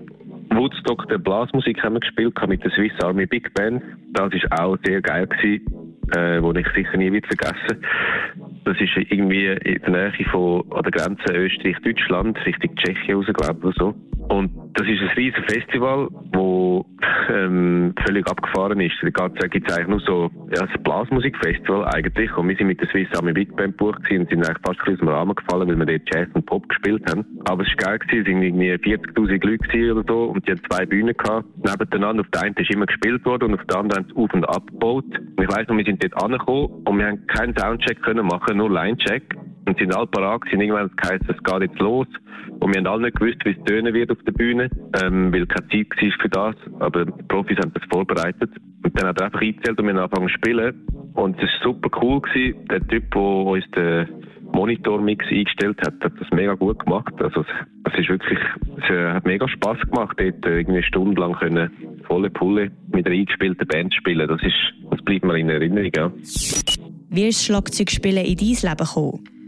Woodstock, 0.51 1.08
der 1.10 1.20
Blasmusik 1.20 1.82
haben 1.84 1.94
wir 1.94 2.00
gespielt 2.00 2.36
mit 2.48 2.63
der 2.63 2.72
Swiss 2.72 2.94
Army 3.03 3.25
Big 3.25 3.53
Band. 3.53 3.84
Das 4.13 4.34
ist 4.34 4.51
auch 4.51 4.77
sehr 4.84 5.01
geil 5.01 5.27
gewesen, 5.27 5.65
äh, 6.15 6.41
wo 6.41 6.51
ich 6.53 6.68
sicher 6.75 6.98
nie 6.98 7.12
wieder 7.12 7.27
vergessen. 7.27 7.84
Das 8.65 8.79
ist 8.79 8.96
irgendwie 8.96 9.48
in 9.48 9.82
der 9.82 9.89
Nähe 9.89 10.25
von, 10.32 10.63
an 10.72 10.84
der 10.84 10.91
Grenze 10.91 11.34
Österreich-Deutschland, 11.34 12.38
Richtung 12.46 12.75
Tschechien 12.75 13.15
raus, 13.15 13.25
glaube 13.27 13.60
ich, 13.60 13.65
oder 13.65 13.74
so. 13.77 14.09
Und 14.29 14.51
das 14.75 14.88
ist 14.88 15.01
ein 15.01 15.09
riesiges 15.17 15.43
Festival, 15.51 16.07
wo 16.33 16.86
ähm, 17.29 17.93
völlig 18.05 18.29
abgefahren 18.29 18.79
ist. 18.79 18.93
Da 19.01 19.27
gibt 19.48 19.69
es 19.69 19.75
eigentlich 19.75 19.88
nur 19.88 20.00
so 20.01 20.29
ja, 20.55 20.62
ein 20.62 20.83
Blasmusikfestival 20.83 21.86
eigentlich. 21.86 22.36
Und 22.38 22.48
wir 22.48 22.55
sind 22.55 22.67
mit 22.67 22.79
der 22.79 22.88
Swiss 22.89 23.07
Army 23.15 23.33
Big 23.33 23.55
Band 23.55 23.77
gebucht 23.77 24.00
und 24.12 24.29
sind 24.29 24.45
eigentlich 24.45 24.57
fast 24.63 24.79
ein 24.86 24.93
aus 24.93 25.00
dem 25.00 25.07
Rahmen 25.07 25.36
gefallen, 25.36 25.67
weil 25.67 25.79
wir 25.79 25.98
dort 25.98 26.13
Jazz 26.13 26.27
und 26.33 26.45
Pop 26.45 26.69
gespielt 26.69 27.03
haben. 27.09 27.25
Aber 27.45 27.63
es 27.63 27.69
war 27.69 27.98
geil, 27.98 28.00
gewesen. 28.00 28.21
es 28.21 28.33
waren 28.33 28.43
irgendwie 28.43 28.95
40'000 28.95 29.48
Leute 29.48 29.95
oder 29.95 30.03
so 30.07 30.24
und 30.25 30.48
die 30.48 30.51
haben 30.51 30.62
zwei 30.69 30.86
Bühnen 30.86 31.17
gehabt. 31.17 31.48
Nebeneinander, 31.57 32.21
auf 32.21 32.29
der 32.29 32.43
einen 32.43 32.55
ist 32.55 32.71
immer 32.71 32.86
gespielt 32.86 33.25
worden 33.25 33.45
und 33.45 33.59
auf 33.59 33.65
der 33.65 33.79
anderen 33.79 34.03
haben 34.03 34.13
sie 34.13 34.21
auf 34.21 34.33
und 34.33 34.45
abgebaut. 34.45 35.05
Und 35.05 35.43
ich 35.43 35.50
weiss 35.50 35.67
noch, 35.67 35.77
wir 35.77 35.86
sind 35.86 36.03
dort 36.03 36.24
angekommen 36.24 36.83
und 36.86 36.98
wir 37.00 37.07
haben 37.07 37.25
keinen 37.27 37.57
Soundcheck 37.57 38.01
können 38.03 38.27
machen, 38.27 38.57
nur 38.57 38.69
Linecheck 38.69 39.24
und 39.65 39.77
sind 39.77 39.95
alle 39.95 40.07
parat 40.07 40.41
gewesen. 40.41 40.62
Irgendwann 40.62 40.91
heisst 41.03 41.25
es, 41.27 41.43
geht 41.43 41.62
jetzt 41.62 41.79
los. 41.79 42.07
Und 42.60 42.74
wir 42.74 42.80
haben 42.80 42.88
alle 42.88 43.04
nicht 43.04 43.20
gewusst, 43.20 43.38
wie 43.46 43.51
es 43.51 43.63
tönen 43.63 43.94
wird 43.94 44.12
auf 44.12 44.18
der 44.25 44.34
Bühne, 44.34 44.70
ähm, 45.01 45.32
weil 45.34 45.46
keine 45.46 45.68
Zeit 45.70 45.88
war 45.89 46.12
für 46.22 46.30
das. 46.30 46.56
Aber 46.80 47.06
die 47.06 47.24
Profis 47.24 47.58
haben 47.58 47.74
das 47.74 47.84
vorbereitet. 47.89 48.51
Und 48.84 49.00
dann 49.00 49.10
hat 49.10 49.20
er 49.20 49.28
einfach 49.28 49.42
eingezählt 49.42 49.80
und 49.80 49.86
wir 49.86 49.94
haben 49.94 50.00
angefangen 50.00 50.28
zu 50.28 50.34
spielen. 50.36 50.88
Und 51.13 51.38
es 51.38 51.44
war 51.44 51.74
super 51.74 51.89
cool. 52.01 52.22
Gewesen. 52.22 52.68
Der 52.68 52.86
Typ, 52.88 53.12
der 53.12 53.22
uns 53.22 53.66
den 53.75 54.08
Monitor-Mix 54.51 55.25
eingestellt 55.30 55.80
hat, 55.82 56.04
hat 56.04 56.13
das 56.20 56.28
mega 56.32 56.54
gut 56.56 56.84
gemacht. 56.84 57.13
Also 57.20 57.46
es, 57.86 58.00
ist 58.00 58.10
wirklich, 58.10 58.39
es 58.78 58.89
äh, 58.89 59.13
hat 59.13 59.25
mega 59.25 59.48
Spass 59.48 59.80
gemacht, 59.82 60.18
dort 60.20 60.46
äh, 60.46 60.60
irgendwie 60.60 60.84
stundenlang 60.84 61.34
können 61.34 61.72
volle 62.08 62.30
Pulle 62.30 62.72
mit 62.92 63.06
einer 63.06 63.16
eingespielten 63.16 63.68
Band 63.68 63.94
spielen. 63.94 64.28
Das 64.28 64.42
ist, 64.42 64.56
das 64.89 65.01
bleibt 65.04 65.24
mir 65.24 65.38
in 65.38 65.50
Erinnerung. 65.50 65.92
Ja. 65.96 66.12
Wie 67.10 67.28
ist 67.28 67.46
Schlagzeugspielen 67.46 68.25
in 68.25 68.36
dein 68.36 68.48
Leben 68.48 68.78
gekommen? 68.78 69.38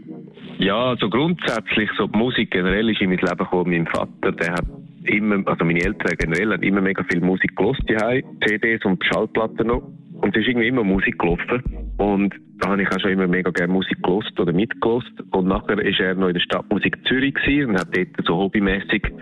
Ja, 0.58 0.90
also 0.90 1.08
grundsätzlich, 1.08 1.90
so 1.96 2.06
die 2.06 2.18
Musik 2.18 2.50
generell 2.50 2.90
ist 2.90 3.00
in 3.00 3.10
mein 3.10 3.18
Leben 3.18 3.36
gekommen. 3.36 3.70
Mein 3.70 3.86
Vater, 3.86 4.32
der 4.32 4.52
hat 4.52 4.66
immer, 5.04 5.42
also 5.46 5.64
meine 5.64 5.80
Eltern 5.80 6.16
generell 6.18 6.52
haben 6.52 6.62
immer 6.62 6.80
mega 6.80 7.02
viel 7.04 7.20
Musik 7.20 7.56
gelost, 7.56 7.80
die 7.88 8.24
CDs 8.46 8.84
und 8.84 9.04
Schallplatten 9.04 9.66
noch. 9.66 9.82
Und 10.20 10.36
es 10.36 10.42
ist 10.42 10.48
irgendwie 10.48 10.68
immer 10.68 10.84
Musik 10.84 11.18
gelaufen. 11.18 11.62
Und 11.96 12.34
da 12.58 12.70
habe 12.70 12.82
ich 12.82 12.88
auch 12.88 13.00
schon 13.00 13.12
immer 13.12 13.26
mega 13.26 13.50
gerne 13.50 13.72
Musik 13.72 14.02
gelost 14.02 14.38
oder 14.38 14.52
mitgelost. 14.52 15.12
Und 15.30 15.46
nachher 15.46 15.76
war 15.76 15.84
er 15.84 16.14
noch 16.14 16.28
in 16.28 16.34
der 16.34 16.40
Stadtmusik 16.40 16.98
Zürich 17.06 17.34
und 17.66 17.78
hat 17.78 17.96
dort 17.96 18.26
so 18.26 18.36
hobbymäßig 18.36 19.12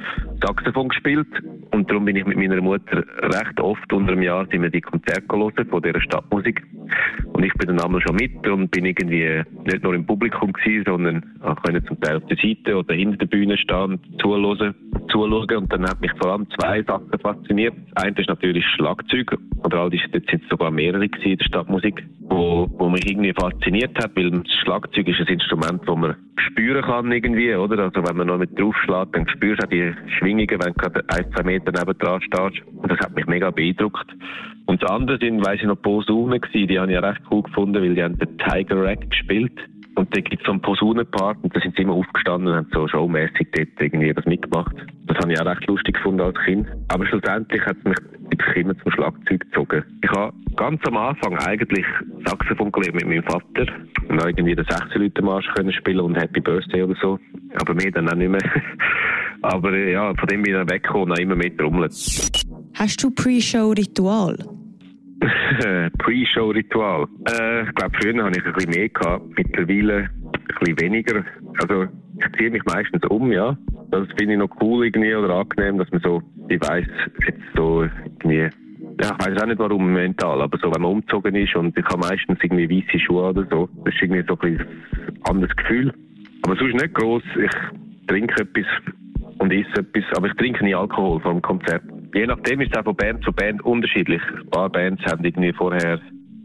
Saxophon 0.43 0.89
gespielt. 0.89 1.29
Und 1.71 1.89
darum 1.91 2.05
bin 2.05 2.17
ich 2.17 2.27
mit 2.27 2.37
meiner 2.37 2.61
Mutter 2.61 3.05
recht 3.23 3.61
oft 3.61 3.93
unter 3.93 4.13
einem 4.13 4.23
Jahr 4.23 4.47
sind 4.47 4.63
wir 4.63 4.71
die 4.71 4.81
Konzerte 4.81 5.27
gelesen 5.27 5.67
von 5.69 5.83
dieser 5.83 6.01
Stadtmusik. 6.01 6.63
Und 7.33 7.45
ich 7.45 7.53
bin 7.55 7.69
dann 7.69 7.81
einmal 7.81 8.01
schon 8.01 8.17
mit 8.17 8.47
und 8.47 8.71
bin 8.71 8.85
irgendwie 8.85 9.43
nicht 9.65 9.83
nur 9.83 9.95
im 9.95 10.05
Publikum 10.05 10.53
gewesen, 10.53 10.85
sondern 10.87 11.25
auch 11.43 11.57
zum 11.87 12.01
Teil 12.01 12.17
auf 12.17 12.27
der 12.27 12.37
Seite 12.37 12.77
oder 12.77 12.95
hinter 12.95 13.19
der 13.19 13.27
Bühne 13.27 13.57
stehen, 13.57 14.01
zuhören, 14.21 14.75
zuschauen. 15.09 15.57
Und 15.57 15.73
dann 15.73 15.89
hat 15.89 16.01
mich 16.01 16.13
vor 16.21 16.33
allem 16.33 16.47
zwei 16.59 16.83
Sachen 16.83 17.11
fasziniert. 17.23 17.75
Das 17.95 18.07
ist 18.17 18.29
natürlich 18.29 18.65
Schlagzeug. 18.77 19.39
Oder 19.65 19.79
all 19.79 19.91
dort 19.91 20.31
sind 20.31 20.43
sogar 20.49 20.71
mehrere 20.71 21.09
gewesen 21.09 21.33
in 21.33 21.39
der 21.39 21.45
Stadtmusik, 21.45 22.05
wo, 22.29 22.69
wo 22.79 22.89
mich 22.89 23.09
irgendwie 23.09 23.20
fasziniert 23.39 23.97
hat, 23.99 24.17
weil 24.17 24.31
das 24.31 24.53
Schlagzeug 24.63 25.09
ist 25.09 25.21
ein 25.21 25.27
Instrument, 25.27 25.83
das 25.87 25.97
man 25.97 26.17
spüren 26.39 26.83
kann 26.83 27.13
irgendwie, 27.13 27.55
oder? 27.55 27.85
Also 27.85 28.03
wenn 28.07 28.17
man 28.17 28.27
noch 28.27 28.39
mit 28.39 28.59
draufschlägt, 28.59 29.15
dann 29.15 29.29
spürst 29.29 29.63
du 29.63 29.67
auch 29.67 29.71
die 29.71 29.95
Schwingungen, 30.19 30.49
wenn 30.51 30.73
du 30.73 30.75
gerade 30.75 31.05
ein, 31.09 31.33
zwei 31.33 31.43
Meter 31.43 31.73
neben 31.73 31.99
dran 31.99 32.21
stehst. 32.23 32.67
Und 32.67 32.91
das 32.91 32.99
hat 32.99 33.15
mich 33.15 33.27
mega 33.27 33.51
beeindruckt. 33.51 34.07
Und 34.67 34.83
das 34.83 34.91
andere 34.91 35.19
sind, 35.19 35.45
weiss 35.45 35.61
ich 35.61 35.67
noch, 35.67 35.81
Posaunen 35.81 36.41
gewesen, 36.41 36.69
die 36.69 36.79
habe 36.79 36.91
ich 36.91 36.95
ja 36.95 37.01
recht 37.01 37.23
cool 37.31 37.43
gefunden, 37.43 37.83
weil 37.83 37.95
die 37.95 38.03
haben 38.03 38.19
den 38.19 38.39
Tiger 38.39 38.83
Rack 38.83 39.11
gespielt. 39.11 39.59
Und 39.97 40.17
da 40.17 40.21
gibt 40.21 40.41
es 40.41 40.47
so 40.47 40.53
einen 40.53 40.63
Posaunenpart 40.63 41.39
und 41.43 41.55
da 41.55 41.61
sind 41.61 41.77
sie 41.77 41.83
immer 41.83 41.95
aufgestanden 41.95 42.49
und 42.49 42.57
haben 42.57 42.69
so 42.73 42.89
showmäßig 42.89 43.49
dort 43.53 43.69
irgendwie 43.81 44.15
das 44.15 44.25
mitgemacht. 44.25 44.75
Das 45.07 45.19
habe 45.19 45.33
ich 45.33 45.41
auch 45.41 45.47
recht 45.47 45.67
lustig 45.67 45.97
gefunden 45.97 46.21
als 46.21 46.39
Kind. 46.45 46.67
Aber 46.89 47.05
schlussendlich 47.07 47.61
hat 47.67 47.77
es 47.79 47.85
mich 47.85 47.99
immer 48.57 48.77
zum 48.79 48.93
Schlagzeug 48.93 49.41
gezogen. 49.41 49.85
Ich 50.03 50.11
habe 50.11 50.33
ganz 50.57 50.81
am 50.87 50.97
Anfang 50.97 51.37
eigentlich 51.39 51.85
Saxophon 52.27 52.73
gelernt 52.73 52.97
mit 52.97 53.07
meinem 53.07 53.23
Vater 53.25 53.67
und 54.09 54.25
irgendwie 54.25 54.55
den 54.55 54.65
16 54.69 55.03
Leute 55.03 55.23
Marsch 55.23 55.47
können 55.55 55.73
spielen 55.73 56.01
und 56.01 56.17
Happy 56.17 56.41
Birthday 56.41 56.83
oder 56.83 56.97
so. 57.01 57.19
Aber 57.61 57.75
mir 57.75 57.91
dann 57.91 58.09
auch 58.09 58.15
nicht 58.15 58.31
mehr. 58.31 58.41
Aber 59.43 59.77
ja, 59.77 60.15
von 60.15 60.29
dem 60.29 60.43
bin 60.43 60.53
ich 60.53 60.59
dann 60.59 60.71
weggekommen 60.71 61.11
und 61.11 61.19
immer 61.19 61.37
mehr 61.37 61.57
trommelt. 61.57 61.93
Hast 62.75 63.03
du 63.03 63.11
Pre-Show-Ritual? 63.11 64.37
Pre-Show-Ritual? 65.99 67.07
Äh, 67.29 67.63
ich 67.63 67.75
glaube, 67.75 67.97
früher 68.01 68.25
hatte 68.25 68.39
ich 68.39 68.47
ein 68.47 68.53
bisschen 68.53 68.71
mehr 68.71 68.89
gehabt, 68.89 69.25
mittlerweile 69.37 69.97
ein 69.97 70.57
bisschen 70.59 70.81
weniger. 70.81 71.25
Also 71.59 71.87
ich 72.21 72.39
ziehe 72.39 72.51
mich 72.51 72.65
meistens 72.65 73.03
um, 73.09 73.33
ja. 73.33 73.57
Das 73.91 74.07
finde 74.19 74.35
ich 74.35 74.39
noch 74.39 74.51
cool 74.61 74.87
irgendwie 74.87 75.15
oder 75.15 75.35
angenehm, 75.35 75.79
dass 75.79 75.91
man 75.91 76.01
so, 76.03 76.23
ich 76.49 76.61
weiss, 76.61 76.87
jetzt 77.27 77.41
so 77.57 77.83
irgendwie 78.05 78.49
ja, 79.03 79.17
ich 79.19 79.27
weiß 79.27 79.43
auch 79.43 79.47
nicht 79.47 79.59
warum 79.59 79.93
mental, 79.93 80.43
aber 80.43 80.59
so, 80.59 80.71
wenn 80.75 80.83
man 80.83 80.93
umgezogen 80.93 81.35
ist 81.35 81.57
und 81.57 81.77
ich 81.77 81.85
habe 81.87 81.99
meistens 81.99 82.39
irgendwie 82.43 82.69
weiße 82.69 82.99
Schuhe 82.99 83.31
oder 83.31 83.47
so, 83.51 83.69
das 83.85 83.95
ist 83.95 84.03
irgendwie 84.03 84.25
so 84.29 84.39
ein, 84.43 84.59
ein 84.59 85.19
anderes 85.25 85.57
Gefühl. 85.57 85.93
Aber 86.43 86.57
sonst 86.57 86.75
nicht 86.75 86.95
gross. 86.95 87.23
Ich 87.43 88.07
trinke 88.07 88.43
etwas 88.43 88.67
und 89.39 89.53
esse 89.53 89.81
etwas, 89.81 90.05
aber 90.17 90.29
ich 90.29 90.35
trinke 90.35 90.65
nie 90.65 90.75
Alkohol 90.75 91.21
vor 91.21 91.33
dem 91.33 91.43
Konzert. 91.43 91.83
Je 92.15 92.27
nachdem 92.27 92.61
ist 92.61 92.73
es 92.73 92.79
auch 92.79 92.85
von 92.85 92.97
Band 92.97 93.25
zu 93.25 93.33
Band 93.33 93.63
unterschiedlich. 93.65 94.21
Ein 94.23 94.51
paar 94.51 94.69
Bands 94.69 95.03
haben 95.05 95.25
irgendwie 95.25 95.53
vorher 95.53 96.01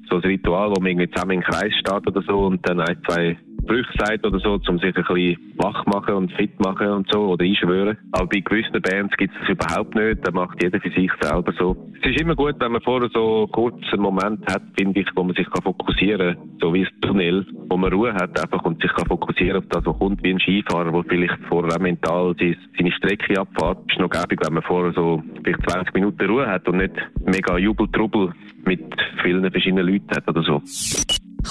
so 0.10 0.18
ein 0.18 0.22
Ritual, 0.22 0.70
wo 0.70 0.80
man 0.80 0.92
irgendwie 0.92 1.10
zusammen 1.10 1.32
im 1.32 1.42
Kreis 1.42 1.74
steht 1.74 2.08
oder 2.08 2.22
so 2.22 2.46
und 2.46 2.68
dann 2.70 2.80
ein, 2.80 2.98
zwei 3.06 3.38
Brüche 3.66 3.92
sagt 3.98 4.26
oder 4.26 4.40
so, 4.40 4.60
um 4.68 4.80
sich 4.80 4.96
ein 4.96 5.04
bisschen 5.04 5.54
wach 5.58 5.86
machen 5.86 6.16
und 6.16 6.32
fit 6.34 6.60
machen 6.60 6.88
und 6.88 7.12
so 7.12 7.28
oder 7.28 7.44
einschwören. 7.44 7.98
Aber 8.12 8.28
bei 8.28 8.40
gewissen 8.40 8.82
Bands 8.82 9.16
gibt 9.18 9.34
es 9.34 9.40
das 9.42 9.50
überhaupt 9.50 9.96
nicht. 9.96 10.26
Da 10.26 10.32
macht 10.32 10.62
jeder 10.62 10.80
für 10.80 10.92
sich 10.92 11.12
selber 11.20 11.54
so. 11.58 11.76
Es 12.02 12.12
ist 12.12 12.22
immer 12.22 12.36
gut, 12.36 12.56
wenn 12.60 12.72
man 12.72 12.82
vorher 12.82 13.10
so 13.14 13.48
kurz 13.52 13.82
einen 13.92 14.04
Moment 14.04 14.46
hat, 14.48 14.62
finde 14.78 15.00
ich, 15.00 15.08
wo 15.16 15.24
man 15.24 15.36
sich 15.36 15.48
fokussieren 15.48 16.36
kann, 16.36 16.50
so 16.62 16.74
wie 16.74 16.86
ein 16.86 17.02
Tunnel, 17.02 17.46
wo 17.70 17.78
man 17.78 17.92
Ruhe 17.92 18.14
hat 18.14 18.40
einfach 18.40 18.64
und 18.64 18.82
sich 18.82 18.94
kann 18.94 19.08
fokussieren 19.08 19.58
auf 19.58 19.70
das, 19.70 19.86
was 19.86 19.98
kommt, 19.98 20.24
wie 20.24 20.32
ein 20.32 20.40
Skifahrer, 20.40 20.92
der 20.92 21.04
vielleicht 21.04 21.40
vorher 21.50 21.76
auch 21.76 21.82
mental 21.82 22.36
seine 22.38 22.92
Strecke 22.92 23.40
abfährt. 23.40 23.80
Es 23.88 23.96
ist 23.96 24.00
noch 24.00 24.10
gäbig, 24.10 24.40
wenn 24.46 24.54
man 24.54 24.64
vorher 24.64 24.94
so 24.94 25.24
vielleicht 25.44 25.70
20 25.70 25.94
Minuten 25.96 26.30
Ruhe 26.30 26.46
hat 26.46 26.68
und 26.68 26.78
nicht 26.78 26.94
mega 27.26 27.58
Jubeltrubel 27.58 28.34
mit 28.66 28.84
vielen 29.24 29.50
verschiedenen 29.50 29.88
Leuten 29.88 30.16
hat 30.16 30.28
oder 30.28 30.44
so. 30.44 30.62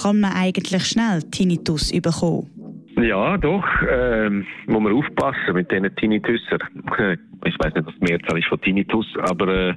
Kann 0.03 0.21
man 0.21 0.33
eigentlich 0.33 0.85
schnell 0.85 1.23
Tinnitus 1.23 1.93
bekommen? 1.93 2.51
Ja, 3.01 3.37
doch. 3.37 3.65
Ähm, 3.91 4.47
muss 4.67 4.83
man 4.83 4.93
aufpassen 4.93 5.55
mit 5.55 5.71
diesen 5.71 5.95
Tinnitusser. 5.97 6.59
Ich 7.47 7.55
weiß 7.59 7.75
nicht, 7.75 7.87
was 7.87 7.95
die 8.01 8.11
Mehrzahl 8.11 8.39
ist 8.39 8.49
von 8.49 8.59
Tinnitus, 8.63 9.07
aber 9.21 9.49
äh, 9.49 9.75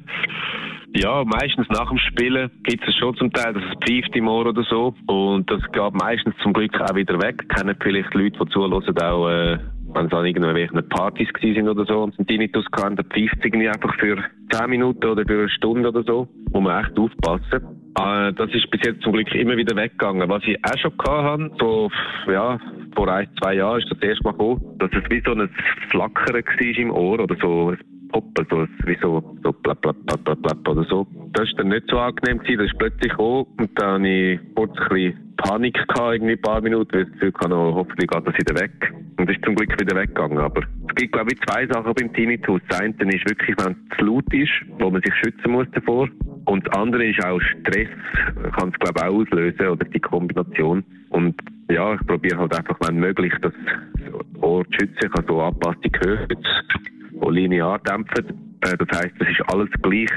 ja, 0.96 1.26
meistens 1.26 1.68
nach 1.68 1.90
dem 1.90 1.98
Spielen 1.98 2.50
gibt 2.64 2.88
es 2.88 2.96
schon 2.96 3.14
zum 3.18 3.34
Teil, 3.34 3.54
dass 3.54 3.64
es 3.64 3.78
pfeift 3.86 4.16
im 4.16 4.30
Ohr 4.30 4.46
oder 4.46 4.64
so. 4.64 4.96
Und 5.08 5.52
das 5.52 5.62
geht 5.74 5.94
meistens 5.94 6.34
zum 6.42 6.54
Glück 6.54 6.80
auch 6.80 6.96
wieder 6.96 7.22
weg. 7.22 7.44
Kennen 7.50 7.76
vielleicht 7.82 8.14
Leute, 8.14 8.40
die 8.40 8.50
zuhören, 8.52 8.72
auch 8.74 9.30
äh, 9.30 9.58
wenn 9.94 10.06
es 10.06 10.14
an 10.14 10.26
irgendwelchen 10.26 10.90
Partys 10.90 11.28
sind 11.42 11.68
oder 11.68 11.86
so 11.86 12.04
und 12.04 12.18
einen 12.18 12.28
Tinnitus 12.28 12.66
hatten, 12.72 12.96
dann 12.96 13.06
pfeift 13.06 13.36
es 13.38 13.46
irgendwie 13.46 13.68
einfach 13.68 13.94
für 13.96 14.18
10 14.52 14.70
Minuten 14.70 15.06
oder 15.06 15.26
für 15.26 15.40
eine 15.40 15.50
Stunde 15.50 15.90
oder 15.90 16.04
so. 16.04 16.28
Muss 16.52 16.64
man 16.64 16.84
echt 16.86 16.98
aufpassen. 16.98 17.77
Äh, 17.98 18.34
das 18.34 18.54
ist 18.54 18.70
bis 18.70 18.82
jetzt 18.86 19.02
zum 19.02 19.14
Glück 19.14 19.34
immer 19.34 19.58
wieder 19.58 19.76
weggegangen. 19.76 20.30
Was 20.30 20.44
ich 20.46 20.58
auch 20.64 20.78
schon 20.78 20.94
hatte, 20.98 21.52
so, 21.60 21.90
ja, 22.32 22.60
vor 22.96 23.08
ein, 23.08 23.28
zwei 23.42 23.56
Jahren 23.56 23.82
ist 23.82 23.92
das 23.92 24.02
erste 24.02 24.24
Mal 24.24 24.32
gekommen, 24.32 24.62
dass 24.80 24.92
es 24.92 25.10
wie 25.10 25.22
so 25.26 25.34
ein 25.34 25.50
Flackern 25.90 26.36
war 26.36 26.78
im 26.78 26.92
Ohr 26.92 27.20
oder 27.20 27.36
so 27.42 27.72
ein 27.72 27.78
Poppen, 28.10 28.48
so, 28.50 28.68
wie 28.86 28.98
so, 29.02 29.24
so 29.44 29.52
plapp, 29.52 29.82
plapp, 29.82 29.96
plapp, 30.06 30.24
plapp, 30.24 30.42
plapp 30.42 30.68
oder 30.68 30.84
so. 30.84 31.08
Das 31.34 31.48
war 31.48 31.58
dann 31.58 31.70
nicht 31.70 31.90
so 31.90 32.00
angenehm 32.00 32.40
gewesen, 32.40 32.60
das 32.60 32.72
ist 32.72 32.78
plötzlich 32.78 33.12
gekommen 33.12 33.46
und 33.58 33.70
dann 33.76 34.04
hatte 34.04 34.08
ich 34.08 34.40
kurz 34.56 34.78
ein 34.78 34.90
bisschen 34.90 35.36
Panik 35.38 35.74
gehabt, 35.76 36.14
irgendwie 36.14 36.34
ein 36.34 36.42
paar 36.42 36.62
Minuten, 36.62 36.94
weil 36.94 37.02
ich 37.02 37.08
das 37.10 37.14
Gefühl 37.20 37.34
hatte, 37.40 37.56
oh, 37.56 37.76
hoffentlich 37.76 38.10
geht 38.10 38.28
das 38.28 38.38
wieder 38.38 38.62
weg. 38.62 38.94
Und 39.20 39.30
ist 39.30 39.44
zum 39.44 39.56
Glück 39.56 39.80
wieder 39.80 39.96
weggegangen. 39.96 40.38
Aber 40.38 40.62
es 40.62 40.96
gibt, 40.96 41.14
glaube 41.14 41.34
ich, 41.34 41.40
zwei 41.42 41.66
Sachen 41.68 41.94
beim 41.94 42.14
Tinnitus. 42.14 42.62
Das 42.70 42.80
eine 42.80 42.90
ist 42.90 43.28
wirklich, 43.28 43.56
wenn 43.58 43.74
es 43.74 43.98
zu 43.98 44.06
laut 44.06 44.32
ist, 44.32 44.52
wo 44.80 44.92
man 44.92 45.02
sich 45.02 45.14
schützen 45.16 45.52
muss 45.52 45.68
davor. 45.72 46.08
Und 46.48 46.66
das 46.66 46.74
andere 46.76 47.06
ist 47.06 47.24
auch 47.26 47.42
Stress, 47.42 47.90
kann 48.58 48.70
es, 48.70 48.80
glaube 48.80 48.94
ich, 48.96 49.04
auch 49.04 49.16
auslösen, 49.16 49.68
oder 49.68 49.84
die 49.84 50.00
Kombination. 50.00 50.84
Und 51.10 51.36
ja, 51.70 51.94
ich 51.94 52.08
probiere 52.08 52.38
halt 52.38 52.58
einfach, 52.58 52.78
wenn 52.88 53.00
möglich, 53.00 53.34
das 53.42 53.52
Ohr 54.42 54.64
zu 54.66 54.72
schützen. 54.80 54.98
Ich 55.04 55.12
habe 55.12 55.26
so 55.28 55.42
angepasste 55.42 55.90
Gehörschütze, 55.90 56.50
die 57.12 57.30
linear 57.32 57.80
dämpfen. 57.80 58.28
Äh, 58.62 58.78
das 58.78 58.98
heisst, 58.98 59.16
es 59.20 59.30
ist 59.30 59.42
alles 59.50 59.70
gleich 59.82 60.10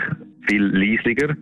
viel 0.48 0.62
leislicher. 0.66 1.34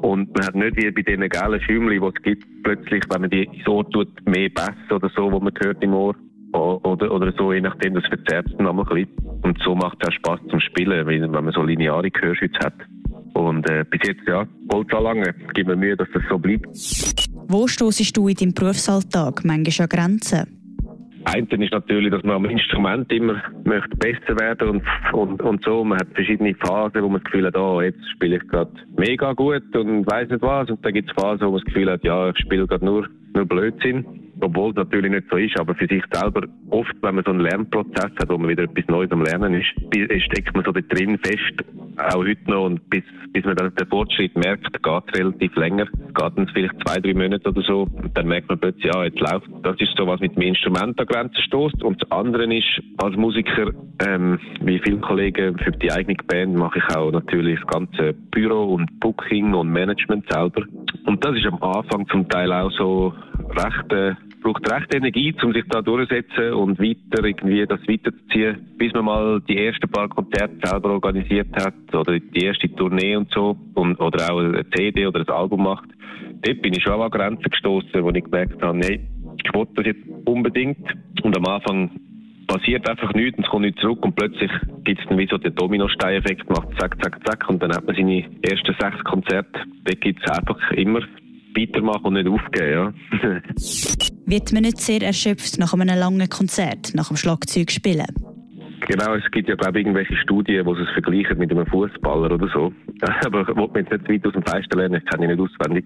Und 0.00 0.32
man 0.36 0.46
hat 0.46 0.54
nicht 0.54 0.76
wie 0.76 0.90
bei 0.92 1.02
diesen 1.02 1.28
gelben 1.28 1.60
Schäumchen, 1.62 2.00
die 2.00 2.06
es 2.06 2.22
gibt, 2.22 2.62
plötzlich, 2.62 3.02
wenn 3.10 3.22
man 3.22 3.30
die 3.30 3.48
Ohr 3.66 3.90
tut, 3.90 4.08
mehr 4.28 4.48
Bass 4.50 4.76
oder 4.92 5.10
so, 5.16 5.32
wo 5.32 5.40
man 5.40 5.52
hört 5.60 5.82
im 5.82 5.92
Ohr. 5.92 6.14
Oder, 6.52 7.10
oder 7.10 7.32
so, 7.36 7.52
je 7.52 7.60
nachdem, 7.60 7.94
das 7.94 8.06
verzerrt 8.06 8.46
es 8.46 8.56
dann 8.56 8.68
ein 8.68 8.76
bisschen. 8.76 9.08
Und 9.42 9.60
so 9.64 9.74
macht 9.74 9.98
es 10.00 10.08
auch 10.08 10.12
Spass 10.12 10.40
zum 10.50 10.60
Spielen, 10.60 11.04
wenn 11.06 11.30
man 11.32 11.52
so 11.52 11.64
lineare 11.64 12.10
Gehörschütze 12.12 12.60
hat. 12.60 12.74
Und 13.34 13.68
äh, 13.70 13.84
bis 13.88 14.00
jetzt, 14.04 14.26
ja, 14.26 14.46
so 14.70 14.98
lange. 14.98 15.34
Gib 15.54 15.66
mir 15.66 15.76
Mühe, 15.76 15.96
dass 15.96 16.08
das 16.12 16.22
so 16.28 16.38
bleibt. 16.38 16.66
Wo 17.48 17.66
stoßest 17.66 18.16
du 18.16 18.28
in 18.28 18.34
deinem 18.34 18.54
Berufsalltag 18.54 19.44
manchmal 19.44 19.84
an 19.84 19.88
Grenzen? 19.88 20.60
Eine 21.24 21.64
ist 21.64 21.72
natürlich, 21.72 22.10
dass 22.10 22.22
man 22.22 22.36
am 22.36 22.44
Instrument 22.46 23.12
immer 23.12 23.42
möchte 23.64 23.94
besser 23.96 24.40
werden 24.40 24.68
und, 24.68 24.82
und, 25.12 25.42
und 25.42 25.62
so. 25.62 25.84
Man 25.84 25.98
hat 25.98 26.08
verschiedene 26.14 26.54
Phasen, 26.54 27.02
wo 27.02 27.08
man 27.08 27.20
das 27.22 27.24
Gefühl 27.24 27.46
hat, 27.46 27.56
oh, 27.56 27.82
jetzt 27.82 28.00
spiele 28.12 28.36
ich 28.36 28.48
gerade 28.48 28.70
mega 28.96 29.32
gut 29.34 29.76
und 29.76 30.10
weiß 30.10 30.30
nicht 30.30 30.42
was. 30.42 30.70
Und 30.70 30.84
dann 30.84 30.94
gibt 30.94 31.10
es 31.10 31.22
Phasen, 31.22 31.46
wo 31.46 31.50
man 31.50 31.60
das 31.60 31.64
Gefühl 31.66 31.90
hat, 31.90 32.02
ja, 32.04 32.30
ich 32.30 32.38
spiele 32.38 32.66
gerade 32.66 32.84
nur, 32.84 33.06
nur 33.34 33.44
Blödsinn. 33.44 34.04
Obwohl 34.40 34.70
es 34.70 34.76
natürlich 34.76 35.10
nicht 35.10 35.26
so 35.30 35.36
ist, 35.36 35.58
aber 35.60 35.74
für 35.74 35.86
sich 35.86 36.02
selber 36.10 36.46
oft, 36.70 36.94
wenn 37.02 37.14
man 37.14 37.24
so 37.24 37.30
einen 37.30 37.40
Lernprozess 37.40 38.12
hat, 38.18 38.28
wo 38.30 38.38
man 38.38 38.48
wieder 38.48 38.62
etwas 38.62 38.86
Neues 38.88 39.10
am 39.12 39.22
Lernen 39.22 39.52
ist, 39.52 39.68
steckt 40.24 40.54
man 40.54 40.64
so 40.64 40.72
da 40.72 40.80
drin 40.80 41.18
fest, 41.18 41.62
auch 42.08 42.24
heute 42.24 42.50
noch. 42.50 42.66
Und 42.66 42.88
bis, 42.90 43.02
bis 43.32 43.44
man 43.44 43.56
dann 43.56 43.74
den 43.74 43.86
Fortschritt 43.86 44.36
merkt, 44.36 44.72
geht 44.72 45.02
es 45.06 45.18
relativ 45.18 45.54
länger. 45.56 45.84
Es 45.84 46.14
geht 46.14 46.32
dann 46.36 46.48
vielleicht 46.52 46.74
zwei, 46.86 47.00
drei 47.00 47.14
Monate 47.14 47.48
oder 47.48 47.62
so. 47.62 47.82
Und 47.82 48.16
dann 48.16 48.26
merkt 48.26 48.48
man 48.48 48.58
plötzlich, 48.58 48.84
ja, 48.84 49.04
jetzt 49.04 49.20
läuft. 49.20 49.48
Das 49.62 49.76
ist 49.78 49.96
so, 49.96 50.06
was 50.06 50.20
mit 50.20 50.36
dem 50.36 50.42
Instrument 50.42 50.98
an 50.98 51.06
Grenzen 51.06 51.42
stößt. 51.42 51.82
Und 51.82 52.02
das 52.02 52.10
andere 52.10 52.52
ist, 52.54 52.82
als 52.98 53.16
Musiker, 53.16 53.70
ähm, 54.06 54.38
wie 54.60 54.78
viele 54.78 54.98
Kollegen 54.98 55.58
für 55.58 55.72
die 55.72 55.92
eigene 55.92 56.16
Band, 56.26 56.56
mache 56.56 56.78
ich 56.78 56.96
auch 56.96 57.12
natürlich 57.12 57.58
das 57.60 57.68
ganze 57.68 58.12
Büro 58.12 58.74
und 58.74 59.00
Booking 59.00 59.54
und 59.54 59.70
Management 59.70 60.24
selber. 60.30 60.62
Und 61.06 61.24
das 61.24 61.36
ist 61.36 61.46
am 61.46 61.62
Anfang 61.62 62.06
zum 62.08 62.28
Teil 62.28 62.52
auch 62.52 62.70
so 62.72 63.12
recht, 63.56 63.92
äh, 63.92 64.14
braucht 64.40 64.70
recht 64.70 64.94
Energie, 64.94 65.34
um 65.42 65.52
sich 65.52 65.64
da 65.68 65.82
durchzusetzen 65.82 66.52
und 66.54 66.78
weiter 66.78 67.24
irgendwie 67.24 67.66
das 67.66 67.80
weiterzuziehen, 67.86 68.58
bis 68.78 68.92
man 68.92 69.04
mal 69.04 69.40
die 69.48 69.58
ersten 69.58 69.88
paar 69.88 70.08
Konzerte 70.08 70.56
selber 70.62 70.90
organisiert 70.90 71.54
hat 71.56 71.74
oder 71.92 72.18
die 72.18 72.44
erste 72.44 72.74
Tournee 72.74 73.16
und 73.16 73.30
so 73.32 73.56
und, 73.74 74.00
oder 74.00 74.32
auch 74.32 74.40
eine 74.40 74.68
CD 74.70 75.06
oder 75.06 75.20
ein 75.20 75.28
Album 75.28 75.64
macht. 75.64 75.88
Dort 76.42 76.62
bin 76.62 76.72
ich 76.72 76.82
schon 76.82 77.00
an 77.00 77.10
Grenzen 77.10 77.50
gestoßen, 77.50 78.02
wo 78.02 78.10
ich 78.10 78.24
gemerkt 78.24 78.62
habe, 78.62 78.78
nee, 78.78 79.00
ich 79.44 79.54
wollte 79.54 79.74
das 79.76 79.86
jetzt 79.86 80.00
unbedingt. 80.24 80.86
Und 81.22 81.36
am 81.36 81.46
Anfang 81.46 81.90
passiert 82.46 82.88
einfach 82.88 83.12
nichts 83.14 83.38
und 83.38 83.44
es 83.44 83.50
kommt 83.50 83.64
nicht 83.64 83.78
zurück 83.78 84.04
und 84.04 84.16
plötzlich 84.16 84.50
gibt 84.84 85.00
es 85.00 85.06
dann 85.06 85.18
wie 85.18 85.28
so 85.28 85.38
den 85.38 85.54
Dominostein-Effekt, 85.54 86.50
macht 86.50 86.68
zack, 86.80 87.00
zack, 87.02 87.18
zack 87.24 87.48
und 87.48 87.62
dann 87.62 87.72
hat 87.72 87.86
man 87.86 87.94
seine 87.94 88.24
ersten 88.42 88.74
sechs 88.80 89.04
Konzerte. 89.04 89.60
Da 89.84 89.92
gibt 89.94 90.20
es 90.24 90.30
einfach 90.32 90.58
immer 90.72 91.00
weitermachen 91.56 92.06
und 92.06 92.14
nicht 92.14 92.28
aufgeben. 92.28 92.94
Ja. 93.22 93.40
Wird 94.26 94.52
man 94.52 94.62
nicht 94.62 94.78
sehr 94.78 95.02
erschöpft 95.02 95.58
nach 95.58 95.72
einem 95.72 95.88
langen 95.88 96.28
Konzert, 96.28 96.94
nach 96.94 97.08
dem 97.08 97.16
Schlagzeug 97.16 97.70
spielen? 97.70 98.06
Genau, 98.86 99.14
es 99.14 99.30
gibt 99.30 99.48
ja, 99.48 99.56
glaube 99.56 99.78
ich, 99.78 99.86
irgendwelche 99.86 100.16
Studien, 100.16 100.64
die 100.64 100.82
es 100.82 100.88
vergleichen 100.90 101.38
mit 101.38 101.50
einem 101.50 101.66
Fußballer 101.66 102.32
oder 102.32 102.48
so. 102.48 102.72
Aber 103.24 103.42
ich 103.42 103.56
wollte 103.56 103.74
mir 103.74 103.80
jetzt 103.90 104.08
nicht 104.08 104.24
weit 104.24 104.26
aus 104.26 104.32
dem 104.32 104.42
Fenster 104.42 104.78
lernen, 104.78 105.02
ich 105.04 105.10
kenne 105.10 105.26
ihn 105.26 105.36
nicht 105.36 105.40
auswendig. 105.40 105.84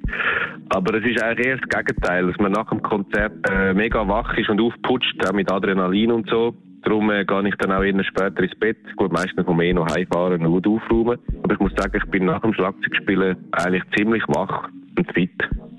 Aber 0.71 0.95
es 0.95 1.05
ist 1.05 1.23
eigentlich 1.23 1.47
eher 1.47 1.57
das 1.57 1.69
Gegenteil, 1.69 2.27
dass 2.27 2.37
man 2.39 2.53
nach 2.53 2.69
dem 2.71 2.83
Konzert 2.83 3.33
äh, 3.51 3.75
mega 3.75 4.07
wach 4.07 4.37
ist 4.39 4.49
und 4.49 4.61
aufputscht, 4.61 5.27
auch 5.27 5.33
mit 5.33 5.51
Adrenalin 5.51 6.13
und 6.13 6.29
so. 6.31 6.55
Darum 6.83 7.11
äh, 7.11 7.25
gehe 7.25 7.49
ich 7.49 7.55
dann 7.57 7.73
auch 7.73 7.83
eher 7.83 8.05
später 8.05 8.43
ins 8.43 8.55
Bett. 8.59 8.79
Gut, 8.97 9.13
meistens 9.13 9.47
muss 9.47 9.57
man 9.57 9.67
eh 9.67 9.73
noch 9.73 9.89
heimfahren 9.95 10.45
und 10.45 10.67
aufräumen. 10.67 11.19
Aber 11.43 11.55
ich 11.55 11.61
muss 11.61 11.73
sagen, 11.77 11.97
ich 11.97 12.11
bin 12.11 12.27
nach 12.27 12.43
dem 12.43 12.55
Schlagzeugspielen 12.55 13.37
eigentlich 13.53 13.83
ziemlich 13.97 14.23
wach 14.29 14.69
und 14.97 15.13
fit. 15.13 15.31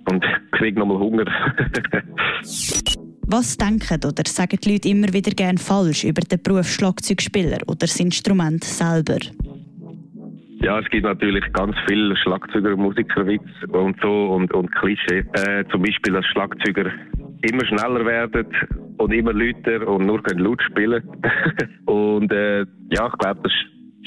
Und 0.10 0.24
kriege 0.52 0.80
nochmal 0.80 1.00
Hunger. 1.00 1.26
Was 3.28 3.58
denken 3.58 4.06
oder 4.06 4.24
sagen 4.28 4.60
die 4.64 4.74
Leute 4.74 4.90
immer 4.90 5.12
wieder 5.12 5.32
gern 5.32 5.58
falsch 5.58 6.04
über 6.04 6.22
den 6.22 6.42
Beruf 6.44 6.68
Schlagzeugspieler 6.68 7.58
oder 7.66 7.80
das 7.80 8.00
Instrument 8.00 8.64
selber? 8.64 9.18
Ja, 10.62 10.80
es 10.80 10.88
gibt 10.90 11.06
natürlich 11.06 11.44
ganz 11.54 11.76
viele 11.88 12.16
Schlagzeuger, 12.18 12.76
Musikerwitz 12.76 13.44
und 13.70 13.98
so 14.02 14.32
und, 14.32 14.54
und 14.54 14.72
Klischee. 14.76 15.26
Äh, 15.34 15.66
zum 15.72 15.82
Beispiel, 15.82 16.14
dass 16.14 16.26
Schlagzeuger 16.28 16.92
immer 17.42 17.66
schneller 17.66 18.06
werden 18.06 18.48
und 18.98 19.14
immer 19.14 19.34
lauter 19.34 19.88
und 19.88 20.06
nur 20.06 20.22
können 20.24 20.40
laut 20.40 20.62
spielen. 20.64 21.04
und 21.86 22.32
äh, 22.32 22.66
ja, 22.90 23.08
ich 23.08 23.18
glaube, 23.18 23.42
das 23.44 23.52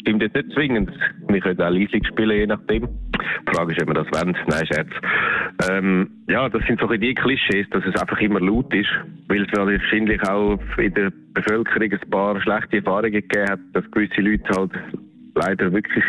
stimmt 0.00 0.22
jetzt 0.22 0.34
nicht 0.34 0.52
zwingend. 0.52 0.90
Wir 1.28 1.40
können 1.40 1.60
auch 1.60 1.70
leislich 1.70 2.06
spielen, 2.06 2.36
je 2.36 2.46
nachdem. 2.46 2.88
Die 2.88 3.54
Frage 3.54 3.72
ist, 3.72 3.82
ob 3.82 3.88
wir 3.88 3.94
das 3.94 4.06
wollen. 4.12 4.36
Nein, 4.46 4.66
Scherz. 4.66 4.88
Ähm, 5.68 6.10
ja, 6.28 6.48
das 6.48 6.62
sind 6.66 6.80
so 6.80 6.86
die 6.86 7.14
Klischees, 7.14 7.68
dass 7.70 7.84
es 7.84 8.00
einfach 8.00 8.20
immer 8.20 8.40
laut 8.40 8.72
ist, 8.74 8.88
weil 9.28 9.42
es 9.42 9.52
wahrscheinlich 9.52 10.22
auch 10.22 10.58
in 10.78 10.94
der 10.94 11.12
Bevölkerung 11.34 11.92
ein 11.92 12.10
paar 12.10 12.40
schlechte 12.40 12.78
Erfahrungen 12.78 13.12
gegeben 13.12 13.50
hat, 13.50 13.60
dass 13.72 13.90
gewisse 13.90 14.20
Leute 14.20 14.48
halt 14.56 14.72
leider 15.34 15.72
wirklich 15.72 16.04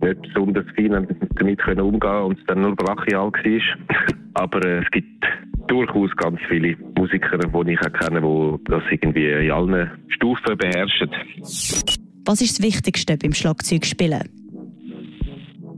nicht 0.00 0.22
besonders 0.22 0.66
fein 0.76 1.06
damit 1.36 1.58
können 1.58 1.80
umgehen 1.80 2.22
und 2.22 2.38
es 2.38 2.46
dann 2.46 2.60
nur 2.60 2.76
brachial 2.76 3.32
war. 3.32 3.60
Aber 4.34 4.64
äh, 4.66 4.82
es 4.82 4.90
gibt 4.90 5.24
durchaus 5.68 6.10
ganz 6.16 6.40
viele 6.48 6.76
Musiker, 6.96 7.38
die 7.38 7.72
ich 7.72 7.80
auch 7.80 7.92
kenne, 7.92 8.20
die 8.20 8.70
das 8.70 8.82
irgendwie 8.90 9.30
in 9.30 9.50
allen 9.50 9.90
Stufen 10.08 10.56
beherrschen. 10.58 11.10
Was 12.26 12.40
ist 12.40 12.58
das 12.58 12.66
Wichtigste 12.66 13.18
beim 13.18 13.34
Schlagzeugspielen? 13.34 14.22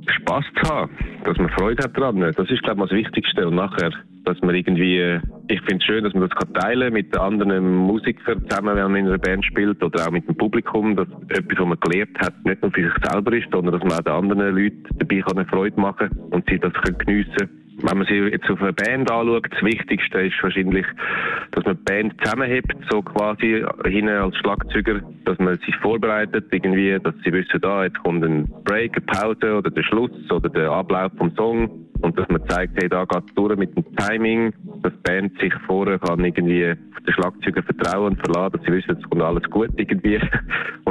Spass 0.08 0.44
zu 0.62 0.70
haben, 0.70 0.92
dass 1.24 1.36
man 1.38 1.48
Freude 1.50 1.82
hat 1.82 1.96
daran. 1.96 2.20
Das 2.20 2.48
ist, 2.50 2.62
glaube 2.62 2.84
ich, 2.84 2.90
das 2.90 2.98
Wichtigste. 2.98 3.48
Und 3.48 3.56
nachher, 3.56 3.90
dass 4.24 4.40
man 4.42 4.54
irgendwie, 4.54 4.98
äh, 4.98 5.20
ich 5.48 5.60
finde 5.62 5.78
es 5.78 5.84
schön, 5.84 6.04
dass 6.04 6.14
man 6.14 6.28
das 6.28 6.38
kann 6.38 6.54
teilen 6.54 6.92
mit 6.92 7.16
anderen 7.18 7.74
Musikern 7.74 8.48
zusammen, 8.48 8.76
wenn 8.76 8.92
man 8.92 8.96
in 8.96 9.06
einer 9.08 9.18
Band 9.18 9.44
spielt 9.44 9.82
oder 9.82 10.06
auch 10.06 10.12
mit 10.12 10.28
dem 10.28 10.36
Publikum, 10.36 10.94
dass 10.94 11.08
etwas, 11.30 11.58
was 11.58 11.66
man 11.66 11.80
gelernt 11.80 12.16
hat, 12.20 12.44
nicht 12.44 12.62
nur 12.62 12.70
für 12.70 12.84
sich 12.84 13.10
selber 13.10 13.32
ist, 13.36 13.48
sondern 13.50 13.74
dass 13.74 13.82
man 13.82 13.98
auch 13.98 14.04
den 14.04 14.12
anderen 14.12 14.54
Leuten 14.54 14.84
dabei 14.98 15.20
kann 15.22 15.38
eine 15.38 15.48
Freude 15.48 15.80
machen 15.80 16.10
und 16.30 16.48
sie 16.48 16.60
das 16.60 16.72
können 16.74 16.98
geniessen 16.98 17.36
können 17.36 17.65
wenn 17.82 17.98
man 17.98 18.06
sich 18.06 18.32
jetzt 18.32 18.50
auf 18.50 18.60
eine 18.62 18.72
Band 18.72 19.10
anschaut, 19.10 19.46
das 19.50 19.62
Wichtigste 19.62 20.20
ist 20.22 20.42
wahrscheinlich, 20.42 20.86
dass 21.52 21.64
man 21.64 21.76
die 21.76 21.82
Band 21.82 22.14
zusammenhebt, 22.22 22.74
so 22.90 23.02
quasi 23.02 23.64
hin 23.86 24.08
als 24.08 24.36
Schlagzeuger, 24.38 25.00
dass 25.24 25.38
man 25.38 25.58
sich 25.58 25.76
vorbereitet, 25.76 26.46
irgendwie, 26.50 26.98
dass 27.02 27.14
sie 27.24 27.32
wissen, 27.32 27.60
da, 27.60 27.84
jetzt 27.84 28.02
kommt 28.02 28.24
ein 28.24 28.46
Break, 28.64 28.96
eine 28.96 29.06
Pause 29.06 29.58
oder 29.58 29.70
der 29.70 29.82
Schluss 29.82 30.10
oder 30.30 30.48
der 30.48 30.70
Ablauf 30.70 31.12
vom 31.18 31.34
Song 31.36 31.86
und 32.00 32.18
dass 32.18 32.28
man 32.28 32.46
zeigt, 32.48 32.80
hey, 32.80 32.88
da 32.88 33.04
geht 33.04 33.24
es 33.28 33.34
durch 33.34 33.56
mit 33.56 33.76
dem 33.76 33.84
Timing, 33.96 34.52
dass 34.82 34.92
die 34.92 35.02
Band 35.02 35.38
sich 35.38 35.52
vorher 35.66 35.98
kann 35.98 36.24
irgendwie 36.24 36.70
auf 36.70 37.04
den 37.04 37.14
Schlagzeuger 37.14 37.62
vertrauen 37.62 38.12
und 38.12 38.20
verlassen, 38.20 38.52
dass 38.56 38.62
sie 38.62 38.72
wissen, 38.72 38.96
es 38.98 39.10
kommt 39.10 39.22
alles 39.22 39.44
gut 39.50 39.70
irgendwie 39.76 40.20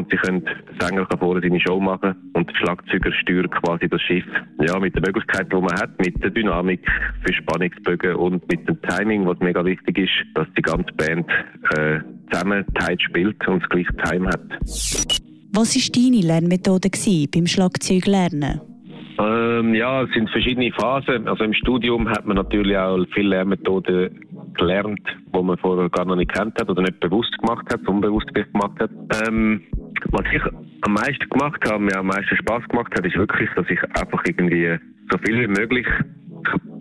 und 0.05 0.11
sie 0.11 0.17
können, 0.17 0.43
der 0.43 0.87
Sänger 0.87 1.05
kann 1.05 1.19
vorher 1.19 1.41
seine 1.41 1.59
Show 1.59 1.79
machen 1.79 2.15
und 2.33 2.49
der 2.49 2.55
Schlagzeuger 2.55 3.11
steuert 3.11 3.51
quasi 3.51 3.87
das 3.89 4.01
Schiff, 4.01 4.25
ja, 4.59 4.79
mit 4.79 4.95
der 4.95 5.01
Möglichkeit, 5.01 5.51
die 5.51 5.55
man 5.55 5.73
hat, 5.73 5.97
mit 5.99 6.21
der 6.23 6.29
Dynamik 6.29 6.79
für 7.25 7.33
Spannungsbögen 7.33 8.15
und 8.15 8.47
mit 8.49 8.67
dem 8.67 8.79
Timing, 8.81 9.25
was 9.25 9.39
mega 9.39 9.63
wichtig 9.65 9.97
ist, 9.97 10.11
dass 10.35 10.47
die 10.57 10.61
ganze 10.61 10.91
Band 10.93 11.27
äh, 11.75 11.99
zusammen 12.31 12.65
tight 12.75 13.01
spielt 13.01 13.47
und 13.47 13.63
das 13.63 13.69
gleiche 13.69 13.95
Time 13.97 14.27
hat. 14.27 14.41
Was 15.53 15.75
war 15.75 16.03
deine 16.03 16.21
Lernmethode 16.21 16.89
beim 17.33 17.47
Schlagzeuglernen? 17.47 18.61
Ähm, 19.17 19.73
ja, 19.73 20.03
es 20.03 20.11
sind 20.13 20.29
verschiedene 20.29 20.71
Phasen. 20.73 21.27
Also 21.27 21.45
im 21.45 21.53
Studium 21.53 22.09
hat 22.09 22.25
man 22.25 22.35
natürlich 22.35 22.77
auch 22.77 23.05
viele 23.13 23.29
Lehrmethoden 23.29 24.25
gelernt, 24.55 25.01
die 25.33 25.43
man 25.43 25.57
vorher 25.57 25.89
gar 25.89 26.05
noch 26.05 26.15
nicht 26.15 26.33
kennt 26.33 26.59
hat 26.59 26.69
oder 26.69 26.81
nicht 26.81 26.99
bewusst 26.99 27.37
gemacht 27.39 27.65
hat, 27.71 27.87
unbewusst 27.87 28.33
gemacht 28.33 28.79
hat. 28.79 28.91
Ähm, 29.27 29.61
was 30.11 30.25
ich 30.31 30.41
am 30.81 30.93
meisten 30.93 31.29
gemacht 31.29 31.61
habe, 31.69 31.83
mir 31.83 31.97
am 31.97 32.07
meisten 32.07 32.35
Spaß 32.37 32.67
gemacht 32.69 32.93
hat, 32.95 33.05
ist 33.05 33.15
wirklich, 33.15 33.49
dass 33.55 33.69
ich 33.69 33.81
einfach 33.99 34.23
irgendwie 34.25 34.77
so 35.11 35.17
viel 35.19 35.41
wie 35.41 35.47
möglich 35.47 35.87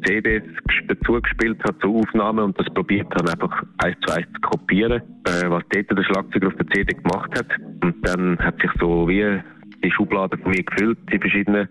CDs 0.04 0.42
dazu 0.88 1.20
gespielt 1.20 1.58
habe 1.64 1.78
zu 1.78 1.96
Aufnahmen 1.96 2.44
und 2.44 2.60
das 2.60 2.66
probiert 2.74 3.08
habe, 3.14 3.32
einfach 3.32 3.62
eins 3.78 3.96
zu 4.06 4.14
eins 4.14 4.26
zu 4.34 4.40
kopieren, 4.42 5.00
äh, 5.26 5.48
was 5.48 5.62
dort 5.70 5.90
der 5.90 6.04
Schlagzeuger 6.04 6.48
auf 6.48 6.56
der 6.56 6.66
CD 6.68 6.94
gemacht 6.94 7.30
hat. 7.38 7.46
Und 7.82 8.06
dann 8.06 8.38
hat 8.38 8.60
sich 8.60 8.70
so 8.78 9.08
wie 9.08 9.40
die 9.82 9.90
Schublade 9.90 10.36
von 10.38 10.50
mir 10.50 10.62
gefüllt, 10.62 10.98
die 11.10 11.18
verschiedenen 11.18 11.68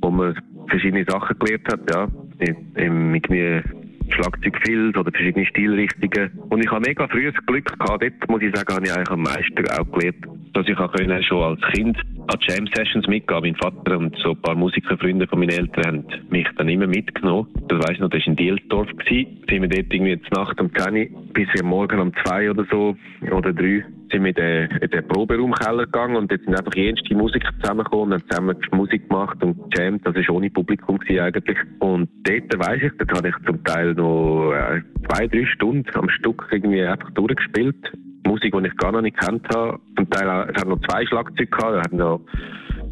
wo 0.00 0.10
man 0.10 0.38
verschiedene 0.68 1.04
Sachen 1.08 1.38
gelernt 1.38 1.68
hat, 1.72 1.80
ja. 1.90 2.08
Im, 2.38 3.14
irgendwie 3.14 3.62
Schlagzeugfilz 4.10 4.96
oder 4.96 5.10
verschiedene 5.10 5.46
Stilrichtungen. 5.46 6.30
Und 6.50 6.64
ich 6.64 6.70
habe 6.70 6.84
mega 6.86 7.06
frühes 7.08 7.34
Glück 7.46 7.66
gehabt. 7.78 8.02
Dort, 8.02 8.30
muss 8.30 8.42
ich 8.42 8.54
sagen, 8.54 8.74
habe 8.74 8.86
ich 8.86 8.92
eigentlich 8.92 9.10
am 9.10 9.22
meisten 9.22 9.68
auch 9.70 9.92
gelernt, 9.92 10.26
dass 10.54 10.68
ich 10.68 10.78
auch 10.78 10.92
können, 10.92 11.22
schon 11.22 11.42
als 11.42 11.60
Kind 11.72 11.98
an 12.28 12.38
Jam 12.42 12.66
Sessions 12.74 13.06
mitgehen. 13.06 13.40
Mein 13.42 13.56
Vater 13.56 13.98
und 13.98 14.16
so 14.18 14.30
ein 14.30 14.42
paar 14.42 14.54
Musikerfreunde 14.54 15.26
von 15.26 15.38
meinen 15.38 15.50
Eltern 15.50 15.86
haben 15.86 16.04
mich 16.30 16.46
dann 16.56 16.68
immer 16.68 16.86
mitgenommen. 16.86 17.48
Das 17.68 17.78
weiss 17.78 17.94
ich 17.94 18.00
noch, 18.00 18.10
das 18.10 18.20
war 18.20 18.26
in 18.26 18.36
Dielsdorf. 18.36 18.88
Sind 19.08 19.48
wir 19.48 19.68
dort 19.68 19.92
irgendwie 19.92 20.20
zur 20.22 20.38
Nacht 20.38 20.60
um 20.60 20.70
10 20.74 21.32
bis 21.32 21.48
am 21.60 21.68
Morgen 21.68 22.00
um 22.00 22.12
2 22.24 22.50
oder 22.50 22.66
so 22.70 22.96
oder 23.30 23.52
3 23.52 23.84
sind 24.10 24.24
wir 24.24 24.28
in 24.28 24.34
den, 24.34 24.78
in 24.78 24.90
den 24.90 25.08
Proberaumkeller 25.08 25.84
gegangen 25.84 26.16
und 26.16 26.30
jetzt 26.30 26.44
sind 26.44 26.56
einfach 26.56 26.74
jenste 26.74 27.14
Musiker 27.14 27.50
zusammengekommen 27.60 28.12
und 28.12 28.22
haben 28.22 28.28
zusammen 28.28 28.56
Musik 28.72 29.08
gemacht 29.08 29.42
und 29.42 29.56
jammed. 29.76 30.06
Das 30.06 30.14
war 30.14 30.34
ohne 30.34 30.50
Publikum 30.50 30.98
eigentlich. 31.08 31.58
Und 31.80 32.08
dort 32.24 32.58
weiss 32.58 32.82
ich, 32.82 32.92
dort 32.98 33.12
habe 33.12 33.28
ich 33.28 33.34
zum 33.46 33.62
Teil 33.64 33.94
noch 33.94 34.52
äh, 34.52 34.82
zwei, 35.08 35.26
drei 35.26 35.46
Stunden 35.46 35.90
am 35.94 36.08
Stück 36.10 36.46
irgendwie 36.50 36.82
einfach 36.82 37.10
durchgespielt. 37.12 37.92
Musik, 38.26 38.54
die 38.56 38.66
ich 38.66 38.76
gar 38.76 38.92
noch 38.92 39.02
nicht 39.02 39.18
kennt 39.18 39.48
habe. 39.54 39.78
Zum 39.96 40.10
Teil 40.10 40.50
es 40.50 40.60
hat 40.60 40.68
noch 40.68 40.80
zwei 40.88 41.06
Schlagzeuge 41.06 41.46
gehabt, 41.46 41.74
da 41.74 41.82
haben 41.82 41.96
noch 41.96 42.20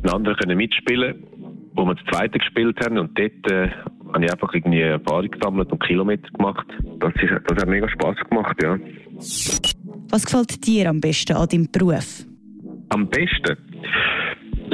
einen 0.05 0.15
anderen 0.15 0.37
können 0.37 0.57
mitspielen, 0.57 1.25
wo 1.75 1.85
wir 1.85 1.95
das 1.95 2.05
zweite 2.13 2.39
gespielt 2.39 2.79
haben 2.85 2.99
und 2.99 3.19
dort 3.19 3.51
äh, 3.51 3.71
habe 4.13 4.25
ich 4.25 4.33
einfach 4.33 4.55
irgendwie 4.55 4.81
Erfahrung 4.81 5.31
gesammelt 5.31 5.73
und 5.73 5.83
Kilometer 5.83 6.29
gemacht. 6.31 6.67
Das, 7.01 7.13
ist, 7.15 7.33
das 7.47 7.63
hat 7.63 7.69
mega 7.69 7.89
Spass 7.89 8.17
gemacht, 8.29 8.57
ja. 8.63 8.79
Was 10.15 10.25
gefällt 10.25 10.65
dir 10.65 10.91
am 10.91 11.01
besten 11.01 11.33
an 11.33 11.49
deinem 11.49 11.69
Beruf? 11.73 12.25
Am 12.91 13.09
besten? 13.09 13.57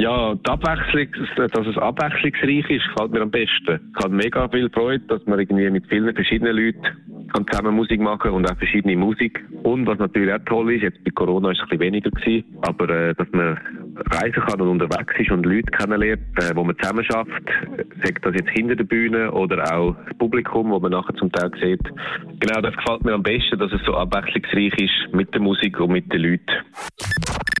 Ja, 0.01 0.33
die 0.33 0.49
Abwechslung, 0.49 1.09
dass 1.37 1.67
es 1.67 1.77
abwechslungsreich 1.77 2.67
ist, 2.71 2.87
gefällt 2.87 3.11
mir 3.11 3.21
am 3.21 3.29
besten. 3.29 3.79
Ich 3.95 4.03
habe 4.03 4.15
mega 4.15 4.49
viel 4.49 4.67
Freude, 4.71 5.05
dass 5.05 5.23
man 5.27 5.37
irgendwie 5.37 5.69
mit 5.69 5.85
vielen 5.89 6.11
verschiedenen 6.15 6.55
Leuten 6.55 6.87
zusammen 7.47 7.75
Musik 7.75 8.01
machen 8.01 8.31
und 8.31 8.49
auch 8.49 8.57
verschiedene 8.57 8.97
Musik. 8.97 9.45
Und 9.61 9.85
was 9.85 9.99
natürlich 9.99 10.33
auch 10.33 10.43
toll 10.47 10.73
ist, 10.73 10.81
jetzt 10.81 11.03
bei 11.03 11.11
Corona 11.11 11.51
ist 11.51 11.57
es 11.57 11.61
ein 11.65 11.77
bisschen 11.77 11.93
weniger 11.93 12.09
gewesen, 12.09 12.43
aber 12.63 12.89
äh, 12.89 13.13
dass 13.13 13.27
man 13.31 13.59
reisen 14.09 14.41
kann 14.41 14.59
und 14.61 14.69
unterwegs 14.69 15.13
ist 15.19 15.29
und 15.29 15.45
Leute 15.45 15.69
kennenlernt, 15.69 16.23
äh, 16.37 16.55
wo 16.55 16.63
man 16.63 16.75
zusammen 16.79 17.03
schafft, 17.03 17.29
sei 18.03 18.11
das 18.23 18.33
jetzt 18.33 18.49
hinter 18.49 18.75
der 18.75 18.85
Bühne 18.85 19.31
oder 19.31 19.71
auch 19.71 19.95
das 20.07 20.17
Publikum, 20.17 20.71
wo 20.71 20.79
man 20.79 20.93
nachher 20.93 21.13
zum 21.13 21.31
Teil 21.31 21.51
sieht. 21.61 21.83
Genau, 22.39 22.59
das 22.59 22.75
gefällt 22.75 23.05
mir 23.05 23.13
am 23.13 23.21
besten, 23.21 23.59
dass 23.59 23.71
es 23.71 23.81
so 23.85 23.93
abwechslungsreich 23.95 24.73
ist 24.79 25.13
mit 25.13 25.31
der 25.31 25.41
Musik 25.41 25.79
und 25.79 25.91
mit 25.91 26.11
den 26.11 26.21
Leuten. 26.21 27.60